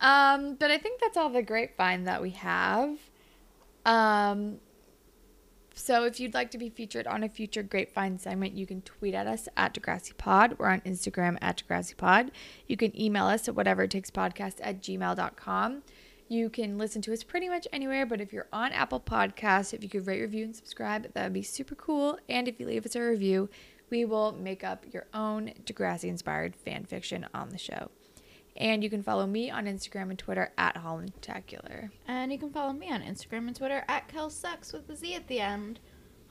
[0.00, 2.96] um, but I think that's all the grapevine that we have.
[3.84, 4.58] Um,
[5.74, 9.14] so if you'd like to be featured on a future grapevine segment, you can tweet
[9.14, 10.56] at us at Degrassi Pod.
[10.58, 12.30] We're on Instagram at Degrassi Pod.
[12.66, 15.82] You can email us at whatever it takes podcast at gmail.com.
[16.28, 19.82] You can listen to us pretty much anywhere, but if you're on Apple Podcasts, if
[19.82, 22.18] you could rate, review, and subscribe, that would be super cool.
[22.28, 23.50] And if you leave us a review,
[23.90, 27.90] we will make up your own Degrassi inspired fan fiction on the show.
[28.56, 31.90] And you can follow me on Instagram and Twitter at Hollandtacular.
[32.06, 35.26] And you can follow me on Instagram and Twitter at KelSucks with the Z at
[35.28, 35.80] the end.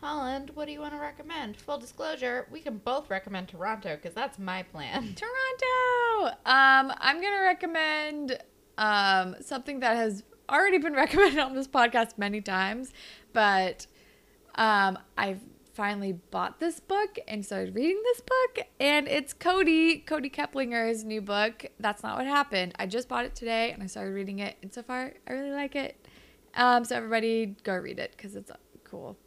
[0.01, 1.57] Holland, what do you want to recommend?
[1.57, 5.15] Full disclosure, we can both recommend Toronto because that's my plan.
[5.15, 6.35] Toronto.
[6.45, 8.39] Um, I'm gonna recommend
[8.77, 12.91] um something that has already been recommended on this podcast many times,
[13.31, 13.85] but
[14.55, 15.39] um, I've
[15.73, 21.21] finally bought this book and started reading this book, and it's Cody Cody Keplinger's new
[21.21, 21.65] book.
[21.79, 22.73] That's not what happened.
[22.77, 25.51] I just bought it today and I started reading it, and so far I really
[25.51, 26.07] like it.
[26.55, 28.51] Um, so everybody go read it because it's
[28.83, 29.17] cool.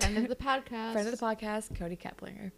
[0.00, 0.92] Friend of the podcast.
[0.92, 2.52] Friend of the podcast, Cody Keplinger.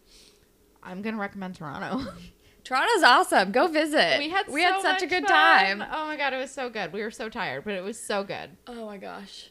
[0.82, 2.10] I'm gonna recommend Toronto.
[2.64, 3.50] Toronto's awesome.
[3.50, 4.18] Go visit.
[4.18, 5.78] we had we so had such a good fun.
[5.80, 5.84] time.
[5.92, 6.92] Oh my god, it was so good.
[6.92, 8.50] We were so tired, but it was so good.
[8.66, 9.50] Oh my gosh.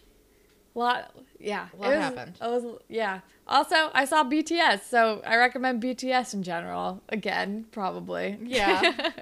[0.73, 1.67] Lot yeah.
[1.73, 2.37] A lot it was, happened.
[2.41, 3.19] It was yeah.
[3.47, 7.01] Also, I saw BTS, so I recommend BTS in general.
[7.09, 8.37] Again, probably.
[8.41, 9.11] Yeah.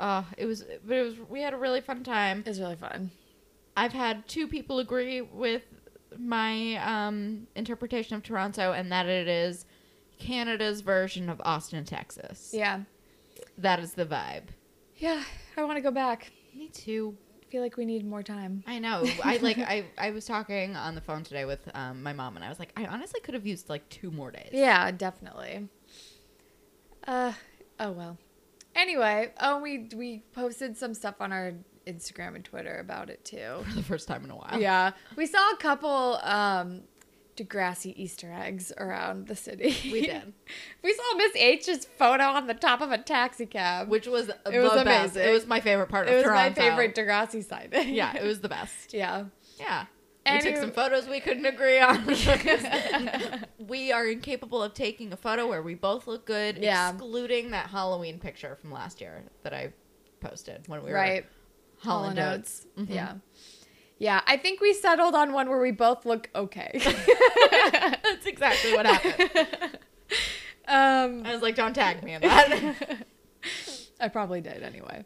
[0.00, 1.14] Uh, it was, but it was.
[1.28, 2.38] We had a really fun time.
[2.38, 3.10] it was really fun.
[3.76, 5.62] I've had two people agree with
[6.18, 9.66] my um, interpretation of Toronto, and that it is
[10.18, 12.50] Canada's version of Austin, Texas.
[12.54, 12.80] Yeah.
[13.58, 14.44] That is the vibe.
[14.96, 15.22] Yeah,
[15.58, 16.32] I want to go back.
[16.54, 17.16] Me too.
[17.50, 18.62] I feel like we need more time.
[18.64, 19.04] I know.
[19.24, 19.58] I like.
[19.58, 22.60] I I was talking on the phone today with um, my mom, and I was
[22.60, 24.50] like, I honestly could have used like two more days.
[24.52, 25.68] Yeah, definitely.
[27.08, 27.32] Uh
[27.80, 28.18] oh well.
[28.76, 31.54] Anyway, oh we we posted some stuff on our
[31.88, 33.64] Instagram and Twitter about it too.
[33.68, 34.60] For the first time in a while.
[34.60, 34.92] Yeah.
[35.16, 36.82] We saw a couple um
[37.44, 39.74] Degrassi Easter eggs around the city.
[39.92, 40.32] We did.
[40.82, 43.88] we saw Miss H's photo on the top of a taxi cab.
[43.88, 45.16] Which was It the was best.
[45.16, 45.28] amazing.
[45.28, 46.48] It was my favorite part it of was Toronto.
[46.48, 47.94] my favorite Degrassi sighting.
[47.94, 48.92] yeah, it was the best.
[48.92, 49.24] yeah.
[49.58, 49.86] Yeah.
[50.30, 52.06] We took some photos we couldn't agree on.
[53.58, 56.90] we are incapable of taking a photo where we both look good, Yeah.
[56.90, 59.72] excluding that Halloween picture from last year that I
[60.20, 61.24] posted when we were right.
[61.78, 62.66] Holland Hall and Oats.
[62.76, 62.90] Oates.
[62.90, 62.94] Mhm.
[62.94, 63.14] Yeah.
[64.00, 66.70] Yeah, I think we settled on one where we both look okay.
[68.02, 69.30] That's exactly what happened.
[70.66, 73.04] um I was like, don't tag me in that.
[74.00, 75.04] I probably did anyway.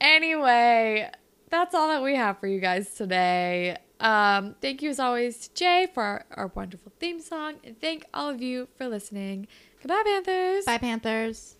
[0.00, 1.10] Anyway,
[1.50, 3.76] that's all that we have for you guys today.
[3.98, 8.04] Um, thank you as always to Jay for our, our wonderful theme song, and thank
[8.14, 9.48] all of you for listening.
[9.80, 10.64] Goodbye, Panthers.
[10.64, 11.56] Bye, Panthers.